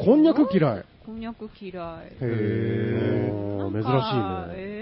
[0.00, 0.84] ー、こんにゃく嫌い。
[1.04, 1.74] こんにゃく嫌い。
[2.20, 3.94] へー、珍しいね。
[4.54, 4.81] え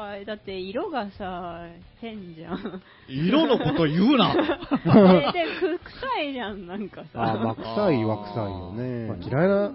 [0.00, 1.66] か、だって色がさ、
[2.00, 2.82] 変じゃん。
[3.08, 4.34] 色のこと言うな。
[5.28, 7.22] えで、く臭いじゃん、なんかさ。
[7.22, 9.08] あー、まあ、臭いは臭いよね。
[9.08, 9.72] まあ嫌いな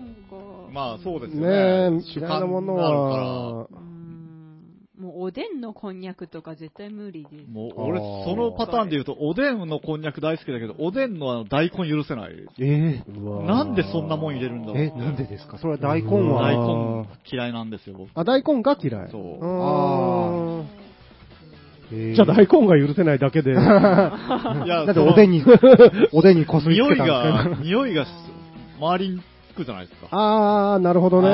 [0.72, 2.04] まあそうですよねね。
[2.06, 3.95] え、嫌いなもの主観があるはう、ん
[5.00, 7.52] もうおでんのこんにゃくとか絶対無理です。
[7.52, 12.32] もう俺そのパターンで言うと、おでんのこんにゃく大好きだけど、おでんのあの大根許せない。
[12.60, 14.78] えうわーなんでそんなもん入れるんだろう。
[14.78, 15.58] え、なんでですか？
[15.58, 17.04] それは大根うわ大は。
[17.04, 18.10] 根嫌いなんですよ、僕。
[18.16, 19.12] あ、大根が嫌い。
[19.12, 20.66] そうーん
[21.92, 23.52] えーじゃあ大根が許せないだけで。
[23.54, 25.44] いやだっておでんに、
[26.14, 28.06] おでんにこすりつ匂いけたんですが、匂いが
[28.80, 29.20] 周りに
[29.52, 30.08] つくじゃないですか。
[30.12, 31.30] あー、なるほどね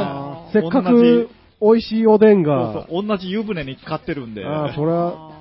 [0.51, 1.29] せっか同く
[1.61, 2.85] 美味しいおでんそうが。
[2.89, 4.45] そう、同じ湯船に浸かってるんで。
[4.45, 5.31] あー、それは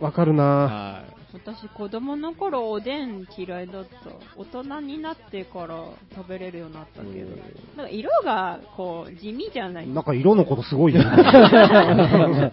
[0.00, 0.44] わかるな。
[0.44, 3.90] は私、子供の頃おでん嫌いだった。
[4.36, 5.82] 大人になってから
[6.14, 7.26] 食べれるようになったけど。
[7.74, 11.02] なんか色が、こう、地味じゃないなんか色のことすごいね。
[11.02, 12.52] なんか、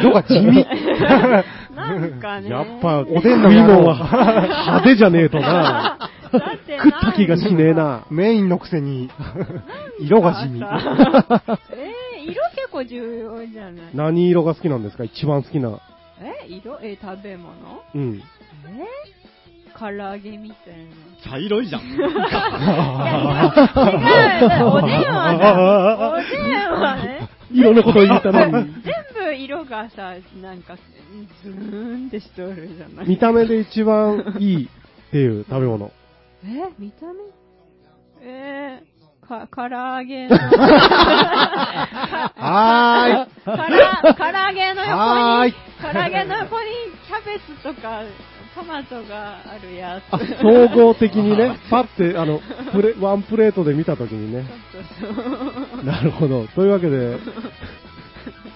[0.00, 0.64] 色が地味。
[1.76, 2.48] なんかね。
[2.48, 5.98] やっぱ、おでんの食いの野郎は派手じゃねえとな。
[6.32, 8.06] 食った気がしねえな。
[8.10, 9.10] メインのくせに、
[10.00, 10.60] 色が地味。
[10.60, 10.66] えー、
[12.22, 13.94] 色結構重要じゃない？
[13.94, 15.04] 何色が好きなんですか？
[15.04, 15.80] 一番好きな。
[16.20, 16.78] え色？
[16.82, 17.54] え食べ物？
[17.94, 18.16] うん。
[18.16, 18.22] え？
[19.78, 20.82] 唐揚げみたいな。
[20.82, 20.86] い。
[21.24, 21.82] 茶色いじゃん。
[21.88, 22.00] 違う。
[24.68, 28.52] おでんはさ、おでんはね、 色のこと言ったのに。
[28.82, 30.76] 全部色がさ、なんか、
[31.42, 33.08] ズーンってしとるじゃない？
[33.08, 34.68] 見た目で一番いいっ
[35.10, 35.90] ていう食べ物。
[36.44, 36.48] え
[36.78, 37.12] 見た目？
[38.22, 38.99] えー、
[39.30, 40.36] か、唐揚げの。
[42.36, 46.66] はから、唐揚げのはーい横に、唐揚げの横に
[47.06, 48.02] キャベツとか
[48.56, 50.02] トマトがあるやつ。
[50.12, 52.40] あ、総合的にね、パって、あの、
[52.72, 54.44] プレ、ワンプレートで見たときにね。
[55.84, 56.48] なるほど。
[56.48, 57.16] というわけで、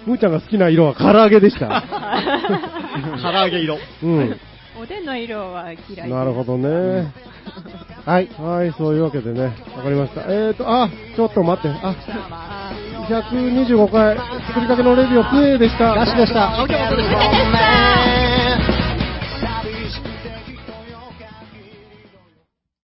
[0.07, 1.85] むーちゃんが好きな色は唐揚げでした。
[3.23, 3.79] 唐揚げ色。
[4.03, 4.41] うん。
[4.77, 6.11] おでんの色は嫌い。
[6.11, 7.13] なるほどね。
[8.05, 8.29] はい。
[8.39, 10.23] はい、そういうわけでね、わかりました。
[10.23, 11.69] えーと、あ、ちょっと待って。
[11.69, 11.97] あ、
[12.31, 12.73] あ
[13.09, 15.95] 125回、作りかけのレディオ2 a でした。
[15.95, 15.97] い。
[15.97, 16.65] なしでした。